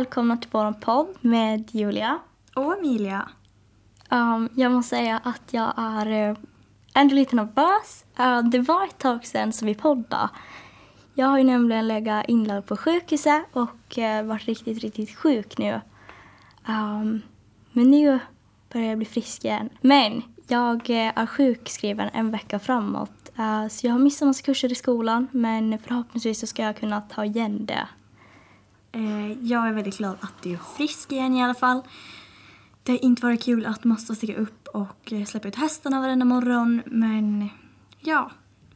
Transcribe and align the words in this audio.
Välkomna 0.00 0.36
till 0.36 0.50
vår 0.52 0.72
podd 0.72 1.06
med 1.20 1.70
Julia. 1.74 2.18
Och 2.54 2.78
Emilia. 2.78 3.28
Um, 4.10 4.48
jag 4.56 4.72
måste 4.72 4.96
säga 4.96 5.20
att 5.24 5.42
jag 5.50 5.72
är 5.76 6.30
uh, 6.30 6.36
ändå 6.94 7.14
lite 7.14 7.36
nervös. 7.36 8.04
Uh, 8.20 8.50
det 8.50 8.58
var 8.58 8.84
ett 8.84 8.98
tag 8.98 9.26
sedan 9.26 9.52
som 9.52 9.66
vi 9.66 9.74
poddade. 9.74 10.28
Jag 11.14 11.26
har 11.26 11.38
ju 11.38 11.44
nämligen 11.44 11.88
legat 11.88 12.24
inlagd 12.28 12.66
på 12.66 12.76
sjukhuset 12.76 13.42
och 13.52 13.98
uh, 13.98 14.22
varit 14.22 14.46
riktigt, 14.46 14.78
riktigt 14.78 15.16
sjuk 15.16 15.58
nu. 15.58 15.80
Um, 16.68 17.22
men 17.72 17.90
nu 17.90 18.18
börjar 18.72 18.88
jag 18.88 18.98
bli 18.98 19.06
frisk 19.06 19.44
igen. 19.44 19.68
Men 19.80 20.22
jag 20.48 20.90
är 20.90 21.26
sjukskriven 21.26 22.10
en 22.12 22.30
vecka 22.30 22.58
framåt. 22.58 23.30
så 23.70 23.86
jag 23.86 23.92
har 23.92 23.98
missat 23.98 24.26
massa 24.26 24.42
kurser 24.42 24.72
i 24.72 24.74
skolan 24.74 25.28
men 25.32 25.78
förhoppningsvis 25.78 26.40
så 26.40 26.46
ska 26.46 26.62
jag 26.62 26.76
kunna 26.76 27.00
ta 27.00 27.24
igen 27.24 27.66
det. 27.66 27.88
Eh, 28.92 29.32
jag 29.32 29.68
är 29.68 29.72
väldigt 29.72 29.98
glad 29.98 30.16
att 30.20 30.42
du 30.42 30.52
är 30.52 30.58
frisk 30.76 31.12
igen 31.12 31.36
i 31.36 31.42
alla 31.42 31.54
fall. 31.54 31.82
Det 32.82 32.92
har 32.92 33.04
inte 33.04 33.22
varit 33.22 33.42
kul 33.42 33.66
att 33.66 33.84
måste 33.84 34.14
stiga 34.14 34.36
upp 34.36 34.68
och 34.68 35.12
eh, 35.12 35.24
släppa 35.24 35.48
ut 35.48 35.56
hästarna 35.56 36.00
varenda 36.00 36.24
morgon, 36.24 36.82
men 36.86 37.48
ja, 38.00 38.30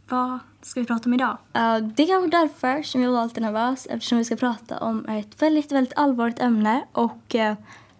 vad 0.08 0.38
ska 0.62 0.80
vi 0.80 0.86
prata 0.86 1.08
om 1.08 1.14
idag? 1.14 1.38
Uh, 1.56 1.76
det 1.76 2.02
är 2.02 2.06
kanske 2.06 2.30
därför 2.30 2.82
som 2.82 3.02
jag 3.02 3.12
var 3.12 3.40
nervös 3.40 3.86
eftersom 3.90 4.18
vi 4.18 4.24
ska 4.24 4.36
prata 4.36 4.78
om 4.78 5.06
ett 5.06 5.42
väldigt, 5.42 5.72
väldigt 5.72 5.92
allvarligt 5.96 6.40
ämne 6.40 6.84
och 6.92 7.34
uh, 7.34 7.40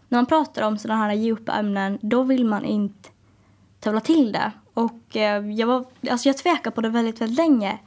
när 0.09 0.19
man 0.19 0.27
pratar 0.27 0.63
om 0.63 0.79
sådana 0.79 1.01
här 1.01 1.13
djupa 1.13 1.53
ämnen 1.53 1.99
då 2.03 2.23
vill 2.23 2.45
man 2.45 2.65
inte 2.65 3.09
tävla 3.81 4.01
till 4.01 4.33
det. 4.33 4.53
Och 4.75 5.17
uh, 5.17 5.53
jag, 5.53 5.67
var, 5.67 5.85
alltså 6.11 6.29
jag 6.29 6.39
tvekade 6.39 6.75
på 6.75 6.81
det 6.81 6.89
väldigt, 6.89 7.21
väldigt 7.21 7.39
länge. 7.39 7.79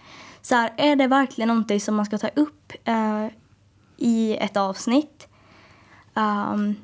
Så 0.41 0.55
här, 0.55 0.73
är 0.77 0.95
det 0.95 1.07
verkligen 1.07 1.47
någonting 1.47 1.79
som 1.79 1.95
man 1.95 2.05
ska 2.05 2.17
ta 2.17 2.27
upp 2.27 2.73
i 3.97 4.37
ett 4.37 4.57
avsnitt? 4.57 5.27
Um, 6.13 6.75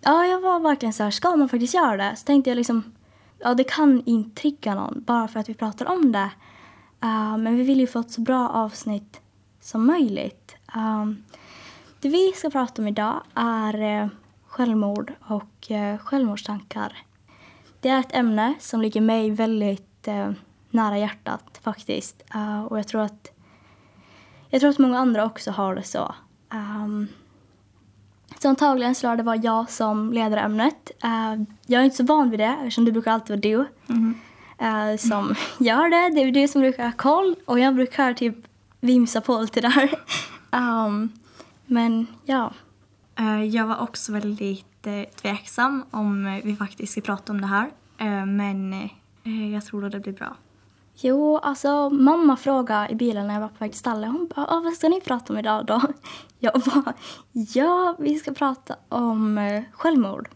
ja, 0.00 0.26
jag 0.26 0.40
var 0.40 0.60
verkligen 0.60 0.92
så 0.92 1.02
här, 1.02 1.10
ska 1.10 1.36
man 1.36 1.48
faktiskt 1.48 1.74
göra 1.74 1.96
det? 1.96 2.16
Så 2.16 2.24
tänkte 2.24 2.50
jag 2.50 2.56
liksom, 2.56 2.92
ja 3.38 3.54
det 3.54 3.64
kan 3.64 4.02
inte 4.06 4.40
trigga 4.40 4.74
någon 4.74 5.02
bara 5.06 5.28
för 5.28 5.40
att 5.40 5.48
vi 5.48 5.54
pratar 5.54 5.86
om 5.86 6.12
det. 6.12 6.30
Uh, 7.04 7.36
men 7.36 7.56
vi 7.56 7.62
vill 7.62 7.80
ju 7.80 7.86
få 7.86 8.00
ett 8.00 8.10
så 8.10 8.20
bra 8.20 8.48
avsnitt 8.48 9.20
som 9.60 9.86
möjligt. 9.86 10.56
Um, 10.76 11.24
det 12.00 12.08
vi 12.08 12.32
ska 12.32 12.50
prata 12.50 12.82
om 12.82 12.88
idag 12.88 13.22
är 13.34 14.02
uh, 14.02 14.08
självmord 14.46 15.12
och 15.20 15.70
uh, 15.70 15.98
självmordstankar. 15.98 16.98
Det 17.80 17.88
är 17.88 18.00
ett 18.00 18.14
ämne 18.14 18.54
som 18.60 18.82
ligger 18.82 19.00
mig 19.00 19.30
väldigt 19.30 20.08
uh, 20.08 20.30
nära 20.70 20.98
hjärtat 20.98 21.60
faktiskt. 21.62 22.22
och 22.68 22.78
jag 22.78 22.88
tror 22.88 23.00
att 23.00 23.30
jag 24.48 24.60
tror 24.60 24.70
att 24.70 24.78
många 24.78 24.98
andra 24.98 25.24
också 25.24 25.50
har 25.50 25.74
det 25.74 25.82
så. 25.82 26.14
Um, 26.54 27.08
så 28.38 28.48
antagligen 28.48 28.94
skulle 28.94 29.16
det 29.16 29.22
vara 29.22 29.36
jag 29.36 29.70
som 29.70 30.12
leder 30.12 30.36
ämnet. 30.36 30.90
Uh, 31.04 31.44
jag 31.66 31.80
är 31.80 31.84
inte 31.84 31.96
så 31.96 32.04
van 32.04 32.30
vid 32.30 32.40
det 32.40 32.56
eftersom 32.58 32.84
det 32.84 32.92
brukar 32.92 33.12
alltid 33.12 33.28
vara 33.28 33.40
du 33.40 33.68
mm. 33.94 34.14
uh, 34.62 34.96
som 34.96 35.24
mm. 35.24 35.36
gör 35.58 35.88
det. 35.88 36.14
Det 36.14 36.28
är 36.28 36.32
du 36.32 36.48
som 36.48 36.60
brukar 36.60 36.84
ha 36.84 36.92
koll 36.92 37.36
och 37.44 37.58
jag 37.58 37.74
brukar 37.74 38.14
typ 38.14 38.36
vimsa 38.80 39.20
på 39.20 39.40
lite 39.40 39.60
där. 39.60 39.94
um, 40.52 41.12
men 41.66 42.06
ja. 42.24 42.52
Uh, 43.20 43.44
jag 43.44 43.66
var 43.66 43.80
också 43.80 44.12
väldigt 44.12 44.86
tveksam 45.22 45.84
om 45.90 46.40
vi 46.44 46.56
faktiskt 46.56 46.92
ska 46.92 47.00
prata 47.00 47.32
om 47.32 47.40
det 47.40 47.46
här. 47.46 47.70
men 48.26 48.88
jag 49.52 49.64
tror 49.64 49.84
att 49.84 49.92
det 49.92 50.00
blir 50.00 50.12
bra. 50.12 50.36
Jo, 50.96 51.38
alltså 51.38 51.90
mamma 51.90 52.36
frågade 52.36 52.92
i 52.92 52.94
bilen 52.94 53.26
när 53.26 53.34
jag 53.34 53.40
var 53.40 53.48
på 53.48 53.58
väg 53.58 53.70
till 53.70 53.78
stallet. 53.78 54.10
Hon 54.10 54.30
bara, 54.36 54.60
vad 54.60 54.72
ska 54.72 54.88
ni 54.88 55.00
prata 55.00 55.32
om 55.32 55.38
idag 55.38 55.66
då? 55.66 55.82
Jag 56.38 56.60
bara, 56.60 56.94
ja, 57.32 57.96
vi 57.98 58.14
ska 58.14 58.32
prata 58.32 58.76
om 58.88 59.38
eh, 59.38 59.64
självmord. 59.72 60.28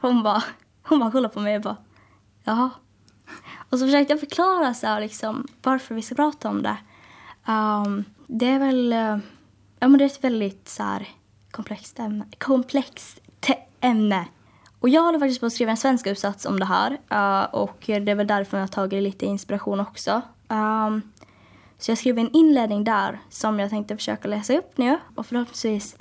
Hon 0.00 0.22
bara, 0.22 0.42
hon 0.82 0.98
bara 0.98 1.10
kollade 1.10 1.34
på 1.34 1.40
mig 1.40 1.56
och 1.56 1.62
bara, 1.62 1.76
jaha. 2.44 2.70
Och 3.70 3.78
så 3.78 3.86
försökte 3.86 4.12
jag 4.12 4.20
förklara 4.20 4.74
så 4.74 4.86
här, 4.86 5.00
liksom, 5.00 5.46
varför 5.62 5.94
vi 5.94 6.02
ska 6.02 6.14
prata 6.14 6.48
om 6.48 6.62
det. 6.62 6.76
Um, 7.52 8.04
det 8.26 8.46
är 8.46 8.58
väl, 8.58 8.92
eh, 8.92 9.18
ja 9.78 9.88
men 9.88 9.98
det 9.98 10.04
är 10.04 10.06
ett 10.06 10.24
väldigt 10.24 10.68
så 10.68 10.82
här, 10.82 11.08
komplext 11.50 11.98
ämne. 11.98 12.24
Komplext 12.38 13.20
ämne. 13.80 14.26
Och 14.82 14.88
jag 14.88 15.02
håller 15.02 15.18
faktiskt 15.18 15.40
på 15.40 15.46
att 15.46 15.52
skriva 15.52 15.70
en 15.70 15.76
svensk 15.76 16.06
uppsats 16.06 16.46
om 16.46 16.58
det 16.58 16.64
här. 16.64 16.90
Uh, 16.90 17.54
och 17.54 17.82
det 17.86 17.92
är 17.92 18.14
väl 18.14 18.26
därför 18.26 18.56
jag 18.56 18.62
har 18.62 18.68
tagit 18.68 19.02
lite 19.02 19.26
inspiration 19.26 19.80
också. 19.80 20.22
Um, 20.48 21.02
så 21.78 21.90
jag 21.90 21.98
skrev 21.98 22.18
en 22.18 22.30
inledning 22.30 22.84
där 22.84 23.20
som 23.28 23.58
jag 23.58 23.70
tänkte 23.70 23.96
försöka 23.96 24.28
läsa 24.28 24.58
upp 24.58 24.78
nu. 24.78 24.98
Och 25.14 25.26
förhoppningsvis 25.26 25.96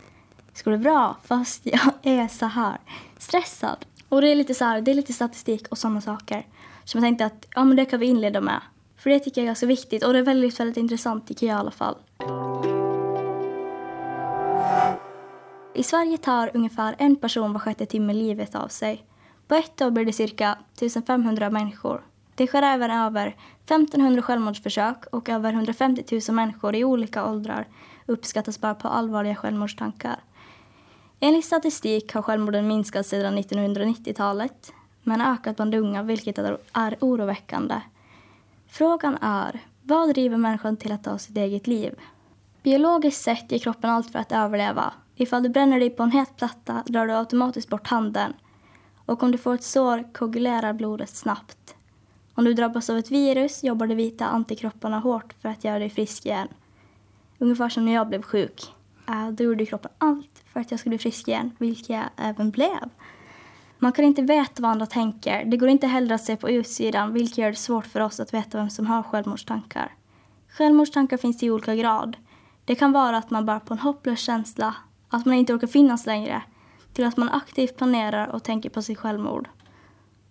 ska 0.53 0.69
det 0.69 0.77
bra. 0.77 1.17
Fast 1.23 1.65
jag 1.65 1.91
är 2.03 2.27
så 2.27 2.45
här 2.45 2.77
stressad. 3.17 3.85
Och 4.09 4.21
det 4.21 4.27
är 4.27 4.35
lite 4.35 4.53
så 4.53 4.65
här, 4.65 4.81
det 4.81 4.91
är 4.91 4.95
lite 4.95 5.13
statistik 5.13 5.67
och 5.67 5.77
sådana 5.77 6.01
saker. 6.01 6.47
Som 6.83 6.97
jag 6.97 7.07
tänkte 7.07 7.25
att 7.25 7.47
ja, 7.55 7.63
men 7.63 7.77
det 7.77 7.85
kan 7.85 7.99
vi 7.99 8.05
inleda 8.05 8.41
med. 8.41 8.61
För 8.97 9.09
det 9.09 9.19
tycker 9.19 9.41
jag 9.41 9.45
är 9.45 9.49
ganska 9.49 9.65
viktigt 9.65 10.03
och 10.03 10.13
det 10.13 10.19
är 10.19 10.23
väldigt, 10.23 10.59
väldigt 10.59 10.77
intressant 10.77 11.27
tycker 11.27 11.47
jag 11.47 11.55
i 11.55 11.59
alla 11.59 11.71
fall. 11.71 11.95
I 15.73 15.83
Sverige 15.83 16.17
tar 16.17 16.51
ungefär 16.53 16.95
en 16.97 17.15
person 17.15 17.53
var 17.53 17.59
sjätte 17.59 17.85
timme 17.85 18.13
livet 18.13 18.55
av 18.55 18.67
sig. 18.67 19.05
På 19.47 19.55
ett 19.55 19.81
år 19.81 19.91
blir 19.91 20.05
det 20.05 20.13
cirka 20.13 20.57
1500 20.75 21.49
människor. 21.49 22.05
Det 22.35 22.47
sker 22.47 22.61
även 22.61 22.91
över 22.91 23.35
1500 23.65 24.21
självmordsförsök 24.21 25.05
och 25.11 25.29
över 25.29 25.53
150 25.53 26.19
000 26.27 26.35
människor 26.35 26.75
i 26.75 26.83
olika 26.83 27.25
åldrar 27.25 27.67
uppskattas 28.05 28.61
bara 28.61 28.75
på 28.75 28.87
allvarliga 28.87 29.35
självmordstankar. 29.35 30.19
Enligt 31.19 31.45
statistik 31.45 32.13
har 32.13 32.21
självmorden 32.21 32.67
minskat 32.67 33.05
sedan 33.05 33.37
1990-talet 33.37 34.73
men 35.03 35.21
ökat 35.21 35.55
bland 35.55 35.75
unga, 35.75 36.03
vilket 36.03 36.37
är 36.73 36.97
oroväckande. 36.99 37.81
Frågan 38.67 39.17
är, 39.21 39.59
vad 39.83 40.09
driver 40.09 40.37
människan 40.37 40.77
till 40.77 40.91
att 40.91 41.03
ta 41.03 41.17
sitt 41.17 41.37
eget 41.37 41.67
liv? 41.67 41.95
Biologiskt 42.63 43.21
sett 43.21 43.51
ger 43.51 43.59
kroppen 43.59 43.89
allt 43.89 44.11
för 44.11 44.19
att 44.19 44.31
överleva 44.31 44.93
Ifall 45.15 45.43
du 45.43 45.49
bränner 45.49 45.79
dig 45.79 45.89
på 45.89 46.03
en 46.03 46.11
het 46.11 46.37
platta 46.37 46.83
drar 46.85 47.07
du 47.07 47.13
automatiskt 47.13 47.69
bort 47.69 47.87
handen. 47.87 48.33
Och 49.05 49.23
om 49.23 49.31
du 49.31 49.37
får 49.37 49.53
ett 49.53 49.63
sår 49.63 50.13
koagulerar 50.13 50.73
blodet 50.73 51.09
snabbt. 51.09 51.75
Om 52.33 52.45
du 52.45 52.53
drabbas 52.53 52.89
av 52.89 52.97
ett 52.97 53.11
virus 53.11 53.63
jobbar 53.63 53.87
de 53.87 53.95
vita 53.95 54.25
antikropparna 54.25 54.99
hårt 54.99 55.33
för 55.41 55.49
att 55.49 55.63
göra 55.63 55.79
dig 55.79 55.89
frisk 55.89 56.25
igen. 56.25 56.47
Ungefär 57.37 57.69
som 57.69 57.85
när 57.85 57.93
jag 57.93 58.07
blev 58.07 58.21
sjuk. 58.21 58.73
Äh, 59.07 59.29
då 59.29 59.43
gjorde 59.43 59.65
kroppen 59.65 59.91
allt 59.97 60.43
för 60.53 60.59
att 60.59 60.71
jag 60.71 60.79
skulle 60.79 60.91
bli 60.91 60.97
frisk 60.97 61.27
igen, 61.27 61.51
vilket 61.57 61.89
jag 61.89 62.03
även 62.17 62.51
blev. 62.51 62.89
Man 63.79 63.91
kan 63.91 64.05
inte 64.05 64.21
veta 64.21 64.61
vad 64.61 64.71
andra 64.71 64.85
tänker. 64.85 65.45
Det 65.45 65.57
går 65.57 65.69
inte 65.69 65.87
heller 65.87 66.15
att 66.15 66.23
se 66.23 66.35
på 66.35 66.49
utsidan, 66.49 67.13
vilket 67.13 67.37
gör 67.37 67.49
det 67.49 67.55
svårt 67.55 67.85
för 67.85 67.99
oss 67.99 68.19
att 68.19 68.33
veta 68.33 68.57
vem 68.57 68.69
som 68.69 68.87
har 68.87 69.03
självmordstankar. 69.03 69.95
Självmordstankar 70.49 71.17
finns 71.17 71.43
i 71.43 71.51
olika 71.51 71.75
grad. 71.75 72.17
Det 72.65 72.75
kan 72.75 72.91
vara 72.91 73.17
att 73.17 73.29
man 73.29 73.45
bär 73.45 73.59
på 73.59 73.73
en 73.73 73.79
hopplös 73.79 74.19
känsla 74.19 74.75
att 75.11 75.25
man 75.25 75.35
inte 75.35 75.53
orkar 75.53 75.67
finnas 75.67 76.05
längre, 76.05 76.41
till 76.93 77.05
att 77.05 77.17
man 77.17 77.29
aktivt 77.29 77.77
planerar 77.77 78.27
och 78.27 78.43
tänker 78.43 78.69
på 78.69 78.81
sitt 78.81 78.97
självmord. 78.97 79.49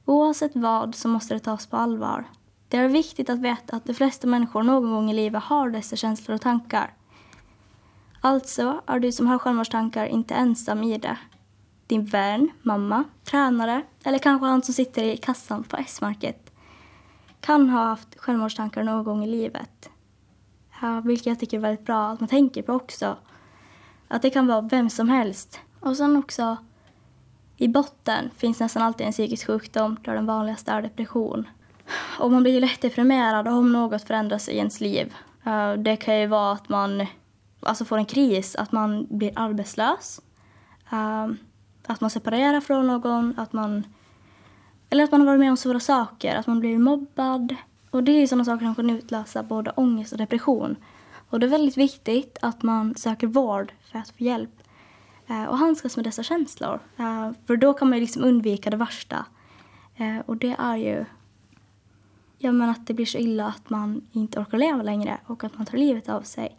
Oavsett 0.04 0.52
vad 0.54 0.94
så 0.94 1.08
måste 1.08 1.34
det 1.34 1.40
tas 1.40 1.66
på 1.66 1.76
allvar. 1.76 2.24
Det 2.68 2.76
är 2.76 2.88
viktigt 2.88 3.30
att 3.30 3.38
veta 3.38 3.76
att 3.76 3.84
de 3.84 3.94
flesta 3.94 4.26
människor 4.26 4.62
någon 4.62 4.90
gång 4.90 5.10
i 5.10 5.14
livet 5.14 5.42
har 5.42 5.70
dessa 5.70 5.96
känslor 5.96 6.34
och 6.34 6.40
tankar. 6.40 6.94
Alltså 8.20 8.82
är 8.86 9.00
du 9.00 9.12
som 9.12 9.26
har 9.26 9.38
självmordstankar 9.38 10.06
inte 10.06 10.34
ensam 10.34 10.82
i 10.82 10.98
det. 10.98 11.18
Din 11.86 12.06
vän, 12.06 12.50
mamma, 12.62 13.04
tränare 13.24 13.82
eller 14.04 14.18
kanske 14.18 14.46
han 14.46 14.62
som 14.62 14.74
sitter 14.74 15.04
i 15.04 15.16
kassan 15.16 15.64
på 15.64 15.76
S-market 15.76 16.52
kan 17.40 17.70
ha 17.70 17.84
haft 17.84 18.18
självmordstankar 18.18 18.82
någon 18.82 19.04
gång 19.04 19.24
i 19.24 19.26
livet. 19.26 19.90
Ja, 20.82 21.00
vilket 21.00 21.26
jag 21.26 21.40
tycker 21.40 21.56
är 21.56 21.60
väldigt 21.60 21.86
bra 21.86 22.08
att 22.08 22.20
man 22.20 22.28
tänker 22.28 22.62
på 22.62 22.72
också 22.72 23.16
att 24.10 24.22
det 24.22 24.30
kan 24.30 24.46
vara 24.46 24.60
vem 24.60 24.90
som 24.90 25.08
helst. 25.08 25.60
Och 25.80 25.96
sen 25.96 26.16
också 26.16 26.56
i 27.56 27.68
botten 27.68 28.30
finns 28.36 28.60
nästan 28.60 28.82
alltid 28.82 29.06
en 29.06 29.12
psykisk 29.12 29.46
sjukdom 29.46 29.96
där 30.04 30.14
den 30.14 30.26
vanligaste 30.26 30.72
är 30.72 30.82
depression. 30.82 31.48
Och 32.18 32.30
man 32.30 32.42
blir 32.42 32.52
ju 32.52 32.60
lätt 32.60 32.80
deprimerad 32.80 33.48
om 33.48 33.72
något 33.72 34.02
förändras 34.02 34.48
i 34.48 34.56
ens 34.56 34.80
liv. 34.80 35.14
Eh, 35.44 35.72
det 35.72 35.96
kan 35.96 36.20
ju 36.20 36.26
vara 36.26 36.52
att 36.52 36.68
man 36.68 37.06
alltså 37.60 37.84
får 37.84 37.98
en 37.98 38.04
kris, 38.04 38.56
att 38.56 38.72
man 38.72 39.06
blir 39.10 39.32
arbetslös. 39.36 40.20
Eh, 40.92 41.28
att 41.86 42.00
man 42.00 42.10
separerar 42.10 42.60
från 42.60 42.86
någon, 42.86 43.34
att 43.36 43.52
man... 43.52 43.86
Eller 44.90 45.04
att 45.04 45.10
man 45.10 45.20
har 45.20 45.26
varit 45.26 45.40
med 45.40 45.50
om 45.50 45.56
svåra 45.56 45.80
saker, 45.80 46.36
att 46.36 46.46
man 46.46 46.60
blir 46.60 46.78
mobbad. 46.78 47.54
Och 47.90 48.04
det 48.04 48.12
är 48.12 48.20
ju 48.20 48.26
sådana 48.26 48.44
saker 48.44 48.64
som 48.64 48.74
kan 48.74 48.90
utlösa 48.90 49.42
både 49.42 49.70
ångest 49.70 50.12
och 50.12 50.18
depression. 50.18 50.76
Och 51.30 51.40
det 51.40 51.46
är 51.46 51.50
väldigt 51.50 51.76
viktigt 51.76 52.38
att 52.42 52.62
man 52.62 52.94
söker 52.94 53.26
vård 53.26 53.72
för 53.82 53.98
att 53.98 54.08
få 54.08 54.24
hjälp 54.24 54.62
eh, 55.26 55.44
och 55.44 55.58
handskas 55.58 55.96
med 55.96 56.06
dessa 56.06 56.22
känslor. 56.22 56.80
Eh, 56.96 57.30
för 57.46 57.56
då 57.56 57.74
kan 57.74 57.90
man 57.90 57.98
liksom 57.98 58.24
undvika 58.24 58.70
det 58.70 58.76
värsta. 58.76 59.26
Eh, 59.96 60.18
och 60.26 60.36
det 60.36 60.56
är 60.58 60.76
ju 60.76 61.04
ja, 62.38 62.52
men 62.52 62.70
att 62.70 62.86
det 62.86 62.94
blir 62.94 63.06
så 63.06 63.18
illa 63.18 63.46
att 63.46 63.70
man 63.70 64.08
inte 64.12 64.40
orkar 64.40 64.58
leva 64.58 64.82
längre 64.82 65.18
och 65.26 65.44
att 65.44 65.56
man 65.58 65.66
tar 65.66 65.78
livet 65.78 66.08
av 66.08 66.22
sig. 66.22 66.56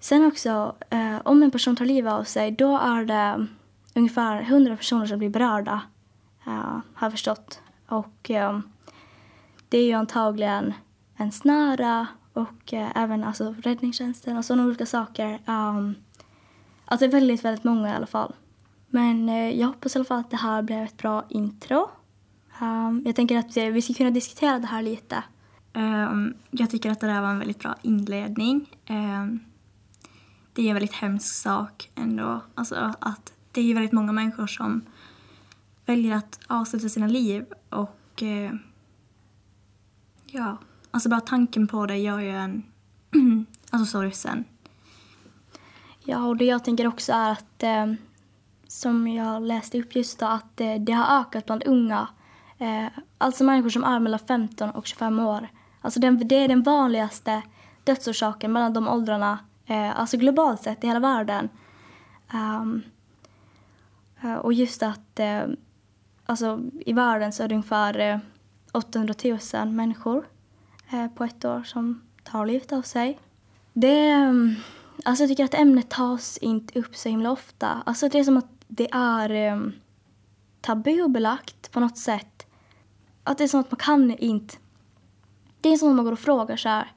Sen 0.00 0.26
också, 0.26 0.74
om 1.22 1.42
en 1.42 1.50
person 1.50 1.76
tar 1.76 1.84
livet 1.84 2.12
av 2.12 2.24
sig, 2.24 2.50
då 2.50 2.78
är 2.78 3.04
det 3.04 3.46
ungefär 3.94 4.40
100 4.42 4.76
personer 4.76 5.06
som 5.06 5.18
blir 5.18 5.28
berörda, 5.28 5.82
har 6.44 6.82
jag 7.00 7.10
förstått. 7.10 7.60
Och 7.88 8.30
det 9.68 9.78
är 9.78 9.84
ju 9.84 9.92
antagligen 9.92 10.74
ens 11.18 11.44
nära 11.44 12.06
och 12.32 12.72
eh, 12.72 12.90
även 12.94 13.24
alltså, 13.24 13.54
räddningstjänsten 13.58 14.36
och 14.36 14.44
sådana 14.44 14.64
olika 14.64 14.86
saker. 14.86 15.40
Um, 15.46 15.94
alltså 16.84 17.06
väldigt, 17.06 17.44
väldigt 17.44 17.64
många 17.64 17.88
i 17.88 17.92
alla 17.92 18.06
fall. 18.06 18.34
Men 18.88 19.28
eh, 19.28 19.50
jag 19.50 19.66
hoppas 19.66 19.96
i 19.96 19.98
alla 19.98 20.04
fall 20.04 20.20
att 20.20 20.30
det 20.30 20.36
här 20.36 20.62
blev 20.62 20.82
ett 20.82 20.96
bra 20.96 21.24
intro. 21.28 21.90
Um, 22.60 23.02
jag 23.06 23.16
tänker 23.16 23.38
att 23.38 23.56
eh, 23.56 23.64
vi 23.64 23.82
ska 23.82 23.94
kunna 23.94 24.10
diskutera 24.10 24.58
det 24.58 24.66
här 24.66 24.82
lite. 24.82 25.24
Um, 25.74 26.34
jag 26.50 26.70
tycker 26.70 26.90
att 26.90 27.00
det 27.00 27.06
där 27.06 27.20
var 27.20 27.30
en 27.30 27.38
väldigt 27.38 27.58
bra 27.58 27.74
inledning. 27.82 28.70
Um, 28.88 29.40
det 30.52 30.62
är 30.62 30.68
en 30.68 30.74
väldigt 30.74 30.92
hemsk 30.92 31.34
sak 31.34 31.90
ändå. 31.94 32.40
Alltså 32.54 32.94
att 32.98 33.32
det 33.52 33.60
är 33.70 33.74
väldigt 33.74 33.92
många 33.92 34.12
människor 34.12 34.46
som 34.46 34.82
väljer 35.86 36.16
att 36.16 36.40
avsluta 36.46 36.88
sina 36.88 37.06
liv 37.06 37.44
och 37.70 38.22
uh, 38.22 38.52
ja, 40.26 40.58
alltså 40.92 41.08
bara 41.08 41.20
tanken 41.20 41.68
på 41.68 41.86
det 41.86 41.96
gör 41.96 42.18
ju 42.18 42.30
en 42.30 42.62
alltså 43.70 43.98
sorgsen. 43.98 44.44
Ja, 46.04 46.26
och 46.26 46.36
det 46.36 46.44
jag 46.44 46.64
tänker 46.64 46.86
också 46.86 47.12
är 47.12 47.32
att 47.32 47.62
eh, 47.62 47.92
som 48.66 49.08
jag 49.08 49.42
läste 49.42 49.78
upp 49.78 49.96
just 49.96 50.18
då, 50.18 50.26
att 50.26 50.60
eh, 50.60 50.74
det 50.74 50.92
har 50.92 51.20
ökat 51.20 51.46
bland 51.46 51.62
unga. 51.66 52.08
Eh, 52.58 52.86
alltså 53.18 53.44
människor 53.44 53.70
som 53.70 53.84
är 53.84 54.00
mellan 54.00 54.18
15 54.18 54.70
och 54.70 54.86
25 54.86 55.18
år. 55.18 55.48
Alltså 55.80 56.00
den, 56.00 56.28
det 56.28 56.34
är 56.34 56.48
den 56.48 56.62
vanligaste 56.62 57.42
dödsorsaken 57.84 58.52
mellan 58.52 58.72
de 58.72 58.88
åldrarna, 58.88 59.38
eh, 59.66 60.00
alltså 60.00 60.16
globalt 60.16 60.62
sett 60.62 60.84
i 60.84 60.86
hela 60.86 61.00
världen. 61.00 61.48
Um, 62.34 62.82
och 64.42 64.52
just 64.52 64.82
att 64.82 65.20
eh, 65.20 65.42
alltså, 66.26 66.60
i 66.86 66.92
världen 66.92 67.32
så 67.32 67.42
är 67.42 67.48
det 67.48 67.54
ungefär 67.54 67.98
eh, 67.98 68.18
800 68.72 69.14
000 69.54 69.68
människor 69.68 70.26
Eh, 70.92 71.08
på 71.08 71.24
ett 71.24 71.44
år 71.44 71.62
som 71.62 72.02
tar 72.24 72.46
livet 72.46 72.72
av 72.72 72.82
sig. 72.82 73.18
Det, 73.72 74.08
mm, 74.08 74.54
alltså 75.04 75.22
jag 75.22 75.30
tycker 75.30 75.44
att 75.44 75.54
ämnet 75.54 75.90
tas 75.90 76.38
inte 76.38 76.78
upp 76.78 76.96
så 76.96 77.08
himla 77.08 77.30
ofta. 77.30 77.82
Alltså 77.86 78.08
det 78.08 78.18
är 78.18 78.24
som 78.24 78.36
att 78.36 78.64
det 78.68 78.88
är 78.92 79.52
um, 79.52 79.72
tabubelagt 80.60 81.72
på 81.72 81.80
något 81.80 81.98
sätt. 81.98 82.46
Att 83.24 83.38
det 83.38 83.44
är 83.44 83.48
som 83.48 83.60
att 83.60 83.70
man 83.70 83.78
kan 83.78 84.16
inte... 84.16 84.54
Det 85.60 85.68
är 85.68 85.76
som 85.76 85.88
att 85.88 85.96
man 85.96 86.04
går 86.04 86.12
och 86.12 86.18
frågar 86.18 86.56
så 86.56 86.68
här. 86.68 86.92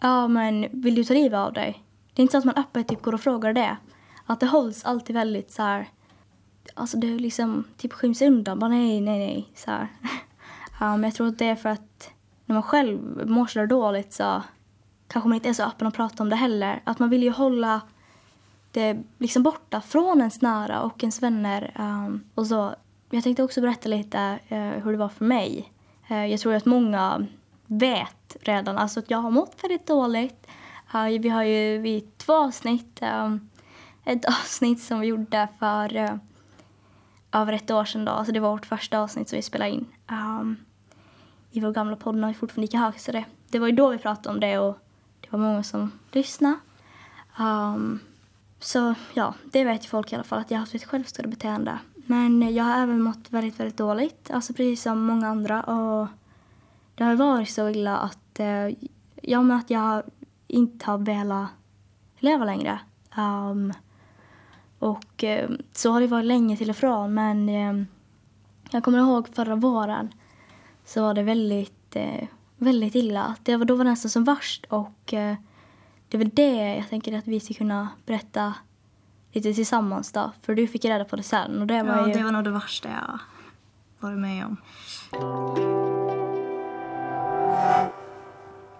Ja, 0.00 0.28
men 0.28 0.66
vill 0.72 0.94
du 0.94 1.04
ta 1.04 1.14
livet 1.14 1.38
av 1.38 1.52
dig? 1.52 1.84
Det 2.14 2.20
är 2.20 2.22
inte 2.22 2.32
så 2.32 2.38
att 2.38 2.44
man 2.44 2.54
öppet 2.54 2.88
typ 2.88 3.02
går 3.02 3.14
och 3.14 3.20
frågar 3.20 3.52
det. 3.52 3.76
Att 4.26 4.40
det 4.40 4.46
hålls 4.46 4.84
alltid 4.84 5.16
väldigt 5.16 5.50
så 5.50 5.62
här... 5.62 5.88
Alltså 6.74 6.96
det 6.96 7.14
är 7.14 7.18
liksom 7.18 7.64
typ 7.76 7.92
skyms 7.92 8.22
undan. 8.22 8.58
Bara 8.58 8.70
nej, 8.70 9.00
nej, 9.00 9.18
nej. 9.18 9.48
Så 9.54 9.70
här. 9.70 9.88
Ja, 10.80 10.96
men 10.96 11.04
jag 11.04 11.14
tror 11.14 11.28
att 11.28 11.38
det 11.38 11.44
är 11.44 11.56
för 11.56 11.68
att 11.68 12.10
när 12.50 12.54
man 12.54 12.62
själv 12.62 13.28
mår 13.28 13.46
så 13.46 13.66
dåligt 13.66 14.12
så 14.12 14.42
kanske 15.08 15.28
man 15.28 15.34
inte 15.34 15.48
är 15.48 15.52
så 15.52 15.62
öppen 15.62 15.86
att 15.86 15.94
prata 15.94 16.22
om 16.22 16.30
det 16.30 16.36
heller. 16.36 16.82
Att 16.84 16.98
man 16.98 17.10
vill 17.10 17.22
ju 17.22 17.30
hålla 17.30 17.80
det 18.72 18.98
liksom 19.18 19.42
borta 19.42 19.80
från 19.80 20.18
ens 20.18 20.42
nära 20.42 20.82
och 20.82 21.02
ens 21.02 21.22
vänner. 21.22 21.74
Um, 21.78 22.24
och 22.34 22.46
så. 22.46 22.74
Jag 23.10 23.24
tänkte 23.24 23.42
också 23.42 23.60
berätta 23.60 23.88
lite 23.88 24.38
uh, 24.52 24.84
hur 24.84 24.92
det 24.92 24.98
var 24.98 25.08
för 25.08 25.24
mig. 25.24 25.72
Uh, 26.10 26.26
jag 26.26 26.40
tror 26.40 26.54
att 26.54 26.64
många 26.64 27.26
vet 27.66 28.36
redan 28.40 28.78
alltså 28.78 29.00
att 29.00 29.10
jag 29.10 29.18
har 29.18 29.30
mått 29.30 29.56
väldigt 29.62 29.86
dåligt. 29.86 30.46
Uh, 30.94 31.20
vi 31.20 31.28
har 31.28 31.42
ju 31.42 31.78
vi 31.78 32.00
två 32.00 32.32
avsnitt. 32.32 33.00
Um, 33.02 33.50
ett 34.04 34.24
avsnitt 34.24 34.82
som 34.82 35.00
vi 35.00 35.06
gjorde 35.06 35.48
för 35.58 35.96
uh, 35.96 36.14
över 37.32 37.52
ett 37.52 37.70
år 37.70 37.84
sedan. 37.84 38.04
Då. 38.04 38.12
Alltså 38.12 38.32
det 38.32 38.40
var 38.40 38.50
vårt 38.50 38.66
första 38.66 38.98
avsnitt 38.98 39.28
som 39.28 39.36
vi 39.36 39.42
spelade 39.42 39.70
in. 39.70 39.86
Um, 40.10 40.56
i 41.50 41.60
vår 41.60 41.72
gamla 41.72 41.96
podd 41.96 42.14
när 42.14 42.28
vi 42.28 42.34
fortfarande 42.34 42.64
gick 42.64 42.74
i 42.74 42.76
hög. 42.76 43.00
Så 43.00 43.12
det, 43.12 43.24
det 43.48 43.58
var 43.58 43.66
ju 43.66 43.72
då 43.72 43.88
vi 43.88 43.98
pratade 43.98 44.28
om 44.34 44.40
det 44.40 44.58
och 44.58 44.78
det 45.20 45.28
var 45.30 45.38
många 45.38 45.62
som 45.62 45.92
lyssnade. 46.12 46.56
Um, 47.38 48.00
så 48.58 48.94
ja, 49.14 49.34
det 49.44 49.64
vet 49.64 49.84
ju 49.84 49.88
folk 49.88 50.12
i 50.12 50.14
alla 50.14 50.24
fall 50.24 50.38
att 50.38 50.50
jag 50.50 50.58
har 50.58 50.60
haft 50.60 50.74
ett 50.74 50.84
självskadebeteende. 50.84 51.78
Men 51.94 52.54
jag 52.54 52.64
har 52.64 52.82
även 52.82 53.02
mått 53.02 53.30
väldigt, 53.30 53.60
väldigt 53.60 53.76
dåligt, 53.76 54.30
alltså 54.30 54.52
precis 54.52 54.82
som 54.82 55.04
många 55.04 55.28
andra. 55.28 55.62
Och 55.62 56.08
det 56.94 57.04
har 57.04 57.14
varit 57.14 57.50
så 57.50 57.68
illa 57.68 57.96
att, 57.96 58.40
eh, 58.40 58.68
ja, 59.22 59.42
men 59.42 59.56
att 59.56 59.70
jag 59.70 60.02
inte 60.46 60.86
har 60.86 60.98
velat 60.98 61.48
leva 62.18 62.44
längre. 62.44 62.80
Um, 63.16 63.72
och 64.78 65.24
eh, 65.24 65.50
så 65.72 65.90
har 65.90 66.00
det 66.00 66.06
varit 66.06 66.26
länge 66.26 66.56
till 66.56 66.70
och 66.70 66.76
från, 66.76 67.14
men 67.14 67.48
eh, 67.48 67.84
jag 68.70 68.84
kommer 68.84 68.98
ihåg 68.98 69.28
förra 69.28 69.56
våren 69.56 70.14
så 70.84 71.02
var 71.02 71.14
det 71.14 71.22
väldigt, 71.22 71.96
eh, 71.96 72.24
väldigt 72.56 72.94
illa. 72.94 73.36
Det 73.42 73.56
var, 73.56 73.64
då 73.64 73.76
var 73.76 73.84
det 73.84 73.90
nästan 73.90 74.10
som 74.10 74.24
värst 74.24 74.66
och 74.68 75.14
eh, 75.14 75.36
det 76.08 76.18
väl 76.18 76.30
det 76.32 76.76
jag 76.76 76.88
tänker 76.88 77.18
att 77.18 77.26
vi 77.26 77.40
ska 77.40 77.54
kunna 77.54 77.88
berätta 78.06 78.54
lite 79.32 79.52
tillsammans 79.52 80.12
då. 80.12 80.32
För 80.42 80.54
du 80.54 80.66
fick 80.66 80.84
reda 80.84 81.04
på 81.04 81.16
det 81.16 81.22
sen 81.22 81.60
och 81.60 81.66
det 81.66 81.82
var 81.82 81.96
ja, 81.96 82.06
ju... 82.06 82.12
det 82.12 82.22
var 82.22 82.32
nog 82.32 82.44
det 82.44 82.50
värsta 82.50 82.88
jag 82.88 83.18
varit 84.00 84.18
med 84.18 84.46
om. 84.46 84.56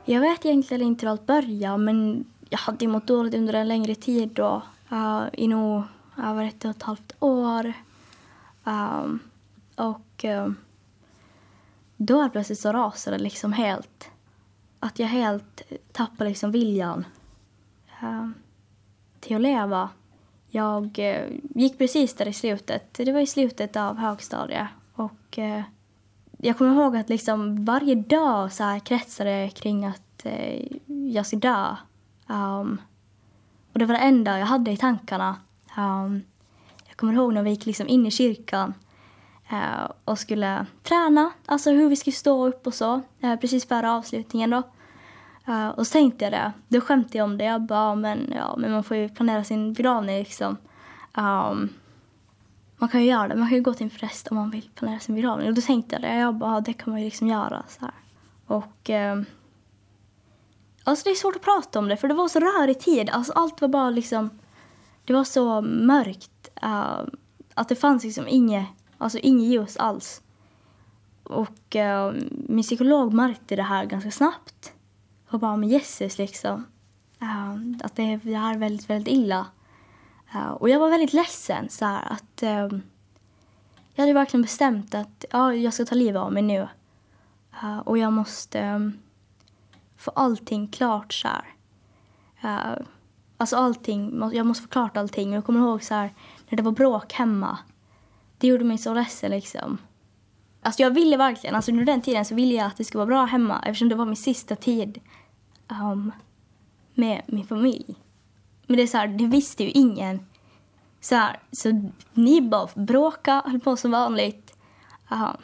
Jag 0.04 0.20
vet 0.20 0.44
egentligen 0.44 0.82
inte 0.82 1.06
hur 1.06 1.10
allt 1.10 1.26
började 1.26 1.78
men 1.78 2.24
jag 2.48 2.58
hade 2.58 2.86
mått 2.88 3.06
dåligt 3.06 3.34
under 3.34 3.54
en 3.54 3.68
längre 3.68 3.94
tid 3.94 4.28
då. 4.28 4.62
Uh, 4.92 5.24
I 5.32 5.48
nog 5.48 5.82
över 6.18 6.44
ett 6.44 6.64
och 6.64 6.70
ett 6.70 6.82
halvt 6.82 7.12
år. 7.20 7.72
Um, 8.64 9.18
och 9.76 10.24
um, 10.24 10.56
då 12.02 12.28
plötsligt 12.28 12.58
så 12.58 12.72
rasade 12.72 13.16
det 13.16 13.22
liksom 13.22 13.52
helt. 13.52 14.10
Att 14.80 14.98
jag 14.98 15.06
helt 15.08 15.62
tappade 15.92 16.30
liksom 16.30 16.52
viljan 16.52 17.04
uh, 18.02 18.28
till 19.20 19.36
att 19.36 19.42
leva. 19.42 19.88
Jag 20.48 20.98
uh, 20.98 21.38
gick 21.54 21.78
precis 21.78 22.14
där 22.14 22.28
i 22.28 22.32
slutet. 22.32 22.94
Det 22.94 23.12
var 23.12 23.20
i 23.20 23.26
slutet 23.26 23.76
av 23.76 23.96
högstadiet. 23.96 24.68
Och 24.92 25.38
uh, 25.38 25.62
jag 26.38 26.58
kommer 26.58 26.74
ihåg 26.74 26.96
att 26.96 27.08
liksom 27.08 27.64
varje 27.64 27.94
dag 27.94 28.52
så 28.52 28.64
här 28.64 28.78
kretsade 28.78 29.50
kring 29.54 29.84
att 29.84 30.26
jag 31.12 31.26
skulle 31.26 31.40
dö. 31.40 31.76
Um, 32.26 32.80
och 33.72 33.78
det 33.78 33.86
var 33.86 33.94
det 33.94 34.00
enda 34.00 34.38
jag 34.38 34.46
hade 34.46 34.70
i 34.70 34.76
tankarna. 34.76 35.36
Um, 35.78 36.22
jag 36.88 36.96
kommer 36.96 37.12
ihåg 37.12 37.34
när 37.34 37.42
vi 37.42 37.50
gick 37.50 37.66
liksom 37.66 37.88
in 37.88 38.06
i 38.06 38.10
kyrkan 38.10 38.74
Eh, 39.52 39.90
och 40.04 40.18
skulle 40.18 40.66
träna, 40.82 41.32
alltså 41.46 41.70
hur 41.70 41.88
vi 41.88 41.96
skulle 41.96 42.14
stå 42.14 42.46
upp 42.46 42.66
och 42.66 42.74
så, 42.74 43.00
eh, 43.20 43.36
precis 43.36 43.68
före 43.68 43.90
avslutningen 43.90 44.50
då. 44.50 44.62
Eh, 45.46 45.68
och 45.68 45.86
så 45.86 45.92
tänkte 45.92 46.24
jag 46.24 46.32
det, 46.32 46.52
då 46.68 46.80
skämtade 46.80 47.18
jag 47.18 47.24
om 47.24 47.38
det. 47.38 47.44
Jag 47.44 47.62
bara, 47.62 47.94
men, 47.94 48.32
ja, 48.36 48.54
men 48.58 48.72
man 48.72 48.84
får 48.84 48.96
ju 48.96 49.08
planera 49.08 49.44
sin 49.44 49.72
begravning 49.72 50.18
liksom. 50.18 50.56
Um, 51.14 51.68
man 52.76 52.88
kan 52.88 53.00
ju 53.00 53.06
göra 53.06 53.28
det, 53.28 53.36
man 53.36 53.48
kan 53.48 53.56
ju 53.56 53.62
gå 53.62 53.74
till 53.74 53.84
en 53.84 53.90
präst 53.90 54.28
om 54.28 54.36
man 54.36 54.50
vill 54.50 54.70
planera 54.74 55.00
sin 55.00 55.14
begravning. 55.14 55.48
Och 55.48 55.54
då 55.54 55.60
tänkte 55.60 55.94
jag 55.94 56.02
det, 56.02 56.18
jag 56.18 56.34
bara, 56.34 56.60
det 56.60 56.72
kan 56.72 56.90
man 56.90 56.98
ju 56.98 57.04
liksom 57.04 57.28
göra 57.28 57.62
så 57.68 57.80
här. 57.80 57.94
Och 58.46 58.90
um, 58.90 59.24
Alltså 60.84 61.04
det 61.04 61.10
är 61.10 61.14
svårt 61.14 61.36
att 61.36 61.42
prata 61.42 61.78
om 61.78 61.88
det 61.88 61.96
för 61.96 62.08
det 62.08 62.14
var 62.14 62.28
så 62.28 62.40
rörig 62.40 62.80
tid. 62.80 63.10
Alltså 63.10 63.32
allt 63.32 63.60
var 63.60 63.68
bara 63.68 63.90
liksom... 63.90 64.30
Det 65.04 65.12
var 65.12 65.24
så 65.24 65.60
mörkt. 65.60 66.48
Uh, 66.64 67.00
att 67.54 67.68
det 67.68 67.76
fanns 67.76 68.04
liksom 68.04 68.28
inget, 68.28 68.66
alltså 69.00 69.18
inget 69.18 69.46
ljus 69.46 69.76
alls. 69.76 70.22
Och 71.22 71.76
eh, 71.76 72.12
min 72.30 72.62
psykolog 72.62 73.12
märkte 73.12 73.56
det 73.56 73.62
här 73.62 73.84
ganska 73.84 74.10
snabbt. 74.10 74.72
Och 75.30 75.40
bara, 75.40 75.56
men 75.56 75.68
jösses 75.68 76.18
liksom. 76.18 76.66
Eh, 77.20 77.52
att 77.84 77.96
det, 77.96 78.16
det 78.16 78.36
här 78.36 78.54
är 78.54 78.58
väldigt, 78.58 78.90
väldigt 78.90 79.14
illa. 79.14 79.46
Eh, 80.34 80.50
och 80.50 80.68
jag 80.68 80.80
var 80.80 80.90
väldigt 80.90 81.12
ledsen 81.12 81.68
så 81.68 81.84
här, 81.84 82.12
att... 82.12 82.42
Eh, 82.42 82.68
jag 83.94 84.02
hade 84.02 84.12
verkligen 84.12 84.42
bestämt 84.42 84.94
att 84.94 85.24
ja, 85.30 85.54
jag 85.54 85.74
ska 85.74 85.84
ta 85.84 85.94
livet 85.94 86.20
av 86.20 86.32
mig 86.32 86.42
nu. 86.42 86.68
Eh, 87.62 87.78
och 87.78 87.98
jag 87.98 88.12
måste 88.12 88.92
få 89.96 90.10
allting 90.10 90.68
klart 90.68 91.12
så 91.12 91.28
här. 92.34 92.86
Alltså 93.36 93.56
allting, 93.56 94.30
jag 94.32 94.46
måste 94.46 94.62
få 94.62 94.68
klart 94.68 94.96
allting. 94.96 95.32
Jag 95.32 95.44
kommer 95.44 95.60
ihåg 95.60 95.82
så 95.82 95.94
här, 95.94 96.14
när 96.48 96.56
det 96.56 96.62
var 96.62 96.72
bråk 96.72 97.12
hemma. 97.12 97.58
Det 98.40 98.46
gjorde 98.46 98.64
mig 98.64 98.78
så 98.78 98.94
ledsen 98.94 99.30
liksom. 99.30 99.78
Alltså 100.62 100.82
jag 100.82 100.90
ville 100.90 101.16
verkligen, 101.16 101.56
alltså 101.56 101.70
under 101.72 101.84
den 101.84 102.02
tiden 102.02 102.24
så 102.24 102.34
ville 102.34 102.54
jag 102.54 102.66
att 102.66 102.76
det 102.76 102.84
skulle 102.84 102.98
vara 102.98 103.06
bra 103.06 103.24
hemma 103.24 103.62
eftersom 103.66 103.88
det 103.88 103.94
var 103.94 104.06
min 104.06 104.16
sista 104.16 104.56
tid 104.56 105.00
um, 105.68 106.12
med 106.94 107.22
min 107.26 107.46
familj. 107.46 107.94
Men 108.66 108.76
det 108.76 108.82
är 108.82 108.86
så 108.86 108.98
här, 108.98 109.08
det 109.08 109.26
visste 109.26 109.64
ju 109.64 109.70
ingen. 109.70 110.26
Så 111.00 111.14
här, 111.14 111.40
så 111.52 111.90
ni 112.12 112.40
bara 112.40 112.68
bråkade, 112.74 113.50
höll 113.50 113.60
på 113.60 113.76
som 113.76 113.90
vanligt. 113.90 114.56
Um, 115.10 115.36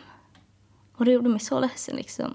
och 0.97 1.05
det 1.05 1.13
gjorde 1.13 1.29
mig 1.29 1.41
så 1.41 1.61
ledsen 1.61 1.97
liksom. 1.97 2.35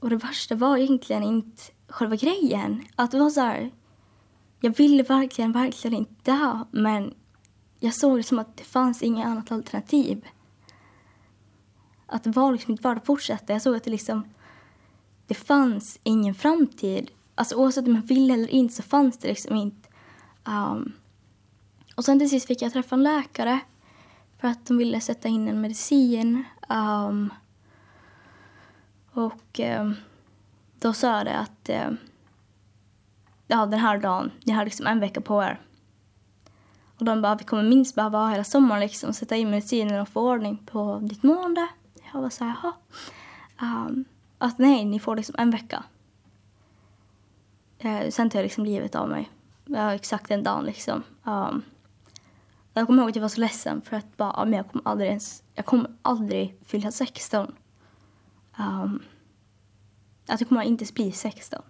Och 0.00 0.10
det 0.10 0.16
värsta 0.16 0.54
var 0.54 0.76
egentligen 0.76 1.22
inte 1.22 1.62
själva 1.88 2.16
grejen. 2.16 2.84
Att 2.96 3.10
det 3.10 3.18
var 3.18 3.30
så 3.30 3.40
här, 3.40 3.70
jag 4.60 4.76
ville 4.76 5.02
verkligen, 5.02 5.52
verkligen 5.52 5.96
inte 5.96 6.32
dö, 6.32 6.64
men 6.70 7.14
jag 7.86 7.94
såg 7.94 8.18
det 8.18 8.22
som 8.22 8.38
att 8.38 8.56
det 8.56 8.64
fanns 8.64 9.02
inget 9.02 9.26
annat 9.26 9.52
alternativ. 9.52 10.26
Att 12.06 12.24
det 12.24 12.30
var 12.30 12.52
liksom 12.52 12.70
inte 12.70 12.88
värt 12.88 12.98
att 12.98 13.06
fortsätta. 13.06 13.52
Jag 13.52 13.62
såg 13.62 13.76
att 13.76 13.84
det 13.84 13.90
liksom, 13.90 14.24
det 15.26 15.34
fanns 15.34 16.00
ingen 16.02 16.34
framtid. 16.34 17.10
Alltså 17.34 17.56
oavsett 17.56 17.86
om 17.86 17.94
jag 17.94 18.02
ville 18.02 18.34
eller 18.34 18.48
inte 18.48 18.74
så 18.74 18.82
fanns 18.82 19.18
det 19.18 19.28
liksom 19.28 19.56
inte. 19.56 19.88
Um, 20.44 20.92
och 21.94 22.04
sen 22.04 22.18
till 22.18 22.30
sist 22.30 22.46
fick 22.46 22.62
jag 22.62 22.72
träffa 22.72 22.94
en 22.94 23.02
läkare 23.02 23.60
för 24.40 24.48
att 24.48 24.66
de 24.66 24.76
ville 24.76 25.00
sätta 25.00 25.28
in 25.28 25.48
en 25.48 25.60
medicin. 25.60 26.44
Um, 26.68 27.32
och 29.12 29.60
um, 29.80 29.94
då 30.80 30.92
sa 30.92 31.24
det 31.24 31.36
att 31.36 31.70
um, 31.86 31.96
ja, 33.46 33.66
den 33.66 33.80
här 33.80 33.98
dagen, 33.98 34.30
ni 34.44 34.52
har 34.52 34.64
liksom 34.64 34.86
en 34.86 35.00
vecka 35.00 35.20
på 35.20 35.42
er. 35.42 35.60
Och 36.98 37.04
de 37.04 37.22
bara, 37.22 37.34
vi 37.34 37.44
kommer 37.44 37.62
minst 37.62 37.94
behöva 37.94 38.18
ha 38.18 38.28
hela 38.28 38.44
sommaren 38.44 38.80
liksom, 38.80 39.12
sätta 39.12 39.36
in 39.36 39.50
medicinen 39.50 40.00
och 40.00 40.08
få 40.08 40.20
ordning 40.20 40.62
på 40.66 41.00
ditt 41.02 41.22
mående. 41.22 41.68
Jag 42.12 42.22
var 42.22 42.30
så 42.30 42.44
här, 42.44 42.56
jaha. 42.62 42.72
Um, 43.60 44.04
att 44.38 44.58
nej, 44.58 44.84
ni 44.84 45.00
får 45.00 45.16
liksom 45.16 45.34
en 45.38 45.50
vecka. 45.50 45.84
Uh, 47.84 48.10
sen 48.10 48.30
tar 48.30 48.38
jag 48.38 48.44
liksom 48.44 48.64
livet 48.64 48.94
av 48.94 49.08
mig. 49.08 49.30
Uh, 49.70 49.88
exakt 49.88 50.28
den 50.28 50.42
dagen 50.42 50.64
liksom. 50.64 51.02
Um, 51.24 51.62
jag 52.72 52.86
kommer 52.86 53.02
ihåg 53.02 53.10
att 53.10 53.16
jag 53.16 53.22
var 53.22 53.28
så 53.28 53.40
ledsen 53.40 53.82
för 53.82 53.96
att 53.96 54.16
bara, 54.16 54.44
men 54.44 54.52
jag 54.52 54.70
kommer 54.70 54.88
aldrig 54.88 55.08
ens, 55.08 55.42
jag 55.54 55.66
kommer 55.66 55.90
aldrig 56.02 56.58
fylla 56.64 56.90
16. 56.90 57.46
Um, 57.46 57.54
ehm, 58.58 59.02
att 60.26 60.40
jag 60.40 60.48
kommer 60.48 60.62
inte 60.62 60.82
ens 60.82 60.94
bli 60.94 61.12
16. 61.12 61.62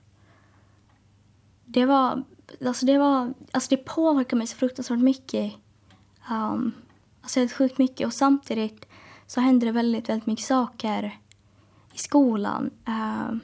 Det 1.64 1.87
var, 1.87 2.25
alltså 2.67 2.87
det 2.87 2.99
var, 2.99 3.35
alltså 3.53 3.69
det 3.71 3.76
påverkade 3.76 4.37
mig 4.37 4.47
så 4.47 4.57
fruktansvärt 4.57 4.99
mycket. 4.99 5.53
Um, 6.31 6.73
alltså 7.23 7.41
helt 7.41 7.53
sjukt 7.53 7.79
mycket 7.79 8.07
och 8.07 8.12
samtidigt 8.12 8.88
så 9.26 9.41
hände 9.41 9.67
det 9.67 9.73
väldigt, 9.73 10.09
väldigt 10.09 10.26
mycket 10.26 10.45
saker 10.45 11.19
i 11.93 11.99
skolan. 11.99 12.71
Um, 12.87 13.41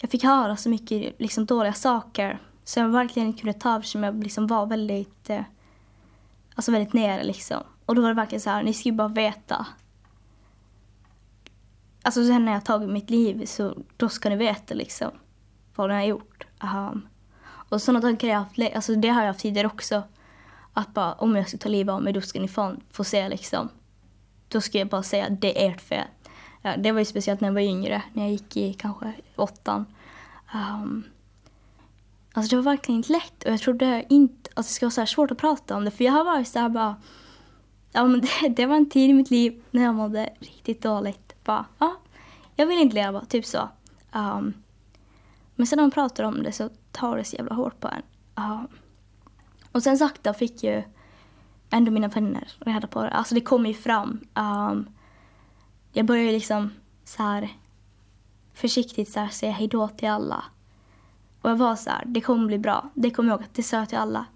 jag 0.00 0.10
fick 0.10 0.24
höra 0.24 0.56
så 0.56 0.68
mycket 0.68 1.20
liksom, 1.20 1.46
dåliga 1.46 1.72
saker 1.72 2.42
så 2.64 2.80
jag 2.80 2.88
verkligen 2.88 3.28
inte 3.28 3.40
kunde 3.40 3.58
ta 3.58 3.76
eftersom 3.76 4.02
jag 4.02 4.22
liksom 4.22 4.46
var 4.46 4.66
väldigt, 4.66 5.30
eh, 5.30 5.42
alltså 6.54 6.72
väldigt 6.72 6.92
nere 6.92 7.24
liksom. 7.24 7.62
Och 7.86 7.94
då 7.94 8.02
var 8.02 8.08
det 8.08 8.14
verkligen 8.14 8.40
så 8.40 8.50
här, 8.50 8.62
ni 8.62 8.74
ska 8.74 8.88
ju 8.88 8.94
bara 8.94 9.08
veta. 9.08 9.66
Alltså 12.02 12.26
sen 12.26 12.44
när 12.44 12.52
jag 12.52 12.64
tagit 12.64 12.90
mitt 12.90 13.10
liv 13.10 13.44
så 13.46 13.76
då 13.96 14.08
ska 14.08 14.28
ni 14.28 14.36
veta 14.36 14.74
liksom 14.74 15.10
vad 15.74 15.88
ni 15.88 15.94
har 15.94 16.02
gjort. 16.02 16.46
Um, 16.62 17.08
och 17.68 17.82
sådana 17.82 18.00
tankar 18.00 18.28
har 18.28 18.34
jag 18.34 18.40
haft, 18.40 18.76
alltså 18.76 18.94
det 18.94 19.08
har 19.08 19.20
jag 19.20 19.26
haft 19.26 19.40
tidigare 19.40 19.66
också. 19.66 20.02
Att 20.72 20.94
bara 20.94 21.12
om 21.12 21.36
jag 21.36 21.48
ska 21.48 21.58
ta 21.58 21.68
livet 21.68 21.92
av 21.92 22.02
mig 22.02 22.12
då 22.12 22.20
ska 22.20 22.40
ni 22.40 22.48
fan 22.48 22.80
få 22.90 23.04
se 23.04 23.28
liksom. 23.28 23.68
Då 24.48 24.60
ska 24.60 24.78
jag 24.78 24.88
bara 24.88 25.02
säga 25.02 25.30
det 25.30 25.64
är 25.64 25.70
ert 25.70 25.80
fel. 25.80 26.06
Ja, 26.62 26.76
det 26.76 26.92
var 26.92 26.98
ju 26.98 27.04
speciellt 27.04 27.40
när 27.40 27.48
jag 27.48 27.54
var 27.54 27.60
yngre, 27.60 28.02
när 28.12 28.22
jag 28.22 28.32
gick 28.32 28.56
i 28.56 28.72
kanske 28.72 29.12
åttan. 29.36 29.86
Um, 30.54 31.04
Alltså 32.32 32.50
det 32.50 32.56
var 32.56 32.70
verkligen 32.70 32.96
inte 32.96 33.12
lätt 33.12 33.44
och 33.44 33.52
jag 33.52 33.60
trodde 33.60 34.04
inte 34.08 34.50
att 34.54 34.66
det 34.66 34.72
skulle 34.72 34.86
vara 34.86 35.06
så 35.06 35.14
svårt 35.14 35.30
att 35.30 35.38
prata 35.38 35.76
om 35.76 35.84
det 35.84 35.90
för 35.90 36.04
jag 36.04 36.12
har 36.12 36.24
varit 36.24 36.48
så 36.48 36.58
här 36.58 36.68
bara 36.68 36.96
Ja 37.92 38.04
men 38.04 38.20
det, 38.42 38.48
det, 38.48 38.66
var 38.66 38.76
en 38.76 38.90
tid 38.90 39.10
i 39.10 39.12
mitt 39.12 39.30
liv 39.30 39.62
när 39.70 39.82
jag 39.82 39.94
mådde 39.94 40.30
riktigt 40.38 40.82
dåligt. 40.82 41.44
Bara, 41.44 41.64
ja, 41.78 41.96
jag 42.56 42.66
vill 42.66 42.78
inte 42.78 42.94
leva, 42.94 43.24
typ 43.24 43.46
så. 43.46 43.68
Um, 44.12 44.54
men 45.58 45.66
sen 45.66 45.76
när 45.76 45.82
man 45.82 45.90
pratar 45.90 46.24
om 46.24 46.42
det 46.42 46.52
så 46.52 46.70
tar 46.92 47.16
det 47.16 47.24
så 47.24 47.36
jävla 47.36 47.54
hårt 47.54 47.80
på 47.80 47.88
en. 47.88 48.02
Um, 48.44 48.68
och 49.72 49.82
sen 49.82 49.98
sakta 49.98 50.34
fick 50.34 50.62
ju 50.62 50.82
ändå 51.70 51.90
mina 51.90 52.08
vänner 52.08 52.52
reda 52.58 52.86
på 52.86 53.02
det. 53.02 53.10
Alltså 53.10 53.34
det 53.34 53.40
kom 53.40 53.66
ju 53.66 53.74
fram. 53.74 54.20
Um, 54.34 54.88
jag 55.92 56.06
började 56.06 56.32
liksom 56.32 56.70
så 57.04 57.22
här 57.22 57.48
försiktigt 58.54 59.08
så 59.08 59.20
här, 59.20 59.28
säga 59.28 59.52
hejdå 59.52 59.88
till 59.88 60.08
alla. 60.08 60.44
Och 61.40 61.50
jag 61.50 61.56
var 61.56 61.76
så 61.76 61.90
här, 61.90 62.04
det 62.06 62.20
kommer 62.20 62.46
bli 62.46 62.58
bra. 62.58 62.90
Det 62.94 63.10
kommer 63.10 63.28
jag 63.28 63.40
ihåg 63.40 63.44
att 63.44 63.54
det 63.54 63.62
sa 63.62 63.76
jag 63.76 63.88
till 63.88 63.98
alla. 63.98 64.26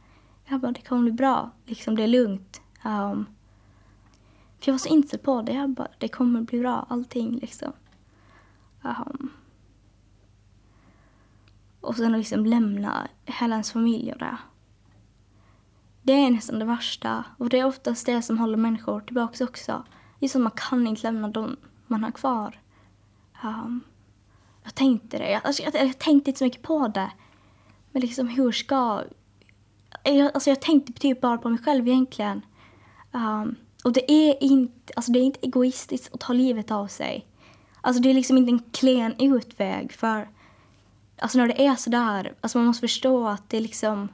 Jag 0.44 0.60
bara, 0.60 0.72
det 0.72 0.82
kommer 0.82 1.02
bli 1.02 1.12
bra. 1.12 1.50
Liksom, 1.64 1.96
det 1.96 2.02
är 2.02 2.08
lugnt. 2.08 2.60
Um, 2.84 3.26
för 4.60 4.68
jag 4.68 4.72
var 4.72 4.78
så 4.78 4.88
inställd 4.88 5.22
på 5.22 5.42
det. 5.42 5.52
Jag 5.52 5.70
bara, 5.70 5.88
det 5.98 6.08
kommer 6.08 6.40
bli 6.40 6.60
bra, 6.60 6.86
allting 6.88 7.38
liksom. 7.38 7.72
Um, 8.82 9.30
och 11.82 11.96
sen 11.96 12.12
liksom 12.12 12.46
lämna 12.46 13.08
hela 13.24 13.54
ens 13.54 13.72
familj 13.72 14.12
och 14.12 14.18
det. 14.18 14.38
Det 16.02 16.12
är 16.12 16.30
nästan 16.30 16.58
det 16.58 16.64
värsta. 16.64 17.24
Och 17.38 17.48
det 17.48 17.58
är 17.58 17.64
oftast 17.64 18.06
det 18.06 18.22
som 18.22 18.38
håller 18.38 18.56
människor 18.56 19.00
tillbaka 19.00 19.44
också. 19.44 19.84
Just 20.20 20.36
att 20.36 20.42
man 20.42 20.52
kan 20.56 20.86
inte 20.86 21.02
lämna 21.02 21.28
dem 21.28 21.56
man 21.86 22.04
har 22.04 22.10
kvar. 22.10 22.60
Um, 23.44 23.80
jag 24.64 24.74
tänkte 24.74 25.18
det. 25.18 25.30
Jag, 25.30 25.40
alltså, 25.44 25.62
jag, 25.62 25.74
jag, 25.74 25.98
tänkte 25.98 26.30
inte 26.30 26.38
så 26.38 26.44
mycket 26.44 26.62
på 26.62 26.88
det. 26.88 27.10
Men 27.92 28.02
liksom 28.02 28.28
hur 28.28 28.52
ska... 28.52 29.02
Jag, 30.04 30.30
alltså 30.34 30.50
jag 30.50 30.60
tänkte 30.60 30.92
typ 30.92 31.20
bara 31.20 31.38
på 31.38 31.48
mig 31.48 31.58
själv 31.58 31.88
egentligen. 31.88 32.42
Um, 33.12 33.56
och 33.84 33.92
det 33.92 34.12
är, 34.12 34.42
inte, 34.42 34.92
alltså 34.96 35.12
det 35.12 35.18
är 35.18 35.22
inte 35.22 35.46
egoistiskt 35.46 36.14
att 36.14 36.20
ta 36.20 36.32
livet 36.32 36.70
av 36.70 36.86
sig. 36.86 37.26
Alltså 37.80 38.02
det 38.02 38.10
är 38.10 38.14
liksom 38.14 38.38
inte 38.38 38.50
en 38.50 38.70
klen 38.72 39.14
utväg 39.18 39.92
för... 39.92 40.28
Alltså 41.22 41.38
när 41.38 41.48
det 41.48 41.66
är 41.66 41.76
sådär, 41.76 42.34
alltså 42.40 42.58
man 42.58 42.66
måste 42.66 42.80
förstå 42.80 43.28
att 43.28 43.48
det 43.48 43.56
är 43.56 43.60
liksom... 43.60 44.08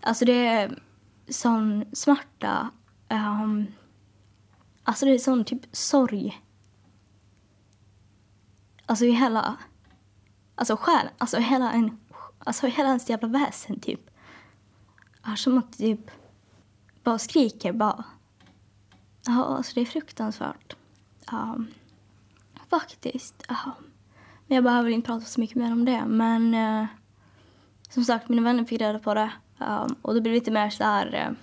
Alltså 0.00 0.24
det 0.24 0.46
är 0.46 0.82
sån 1.28 1.84
smärta. 1.92 2.70
Um, 3.10 3.66
alltså 4.82 5.06
det 5.06 5.12
är 5.12 5.18
sån 5.18 5.44
typ 5.44 5.60
sorg. 5.72 6.42
Alltså 8.86 9.04
i 9.04 9.10
hela 9.10 9.56
Alltså 10.58 10.76
själ, 10.76 11.08
alltså 11.18 11.38
hela 11.38 11.72
en, 11.72 11.98
alltså 12.38 12.66
hela 12.66 12.88
ens 12.88 13.10
jävla 13.10 13.28
väsen 13.28 13.80
typ. 13.80 14.10
Är 15.22 15.36
som 15.36 15.58
att 15.58 15.78
typ 15.78 16.10
bara 17.02 17.18
skriker 17.18 17.72
bara. 17.72 18.04
Ja, 19.26 19.44
alltså 19.44 19.74
det 19.74 19.80
är 19.80 19.84
fruktansvärt. 19.84 20.76
Um, 21.32 21.68
faktiskt. 22.70 23.46
Um, 23.48 23.90
men 24.48 24.54
jag 24.54 24.64
behöver 24.64 24.90
inte 24.90 25.06
prata 25.06 25.24
så 25.24 25.40
mycket 25.40 25.56
mer 25.56 25.72
om 25.72 25.84
det. 25.84 26.04
Men 26.06 26.54
uh, 26.54 26.86
som 27.88 28.04
sagt, 28.04 28.28
mina 28.28 28.42
vänner 28.42 28.64
fick 28.64 28.80
reda 28.80 28.98
på 28.98 29.14
det. 29.14 29.30
Um, 29.58 29.96
och 30.02 30.14
det 30.14 30.20
blev 30.20 30.34
lite 30.34 30.50
mer 30.50 30.70
så 30.70 30.84
här 30.84 31.28
uh, 31.28 31.36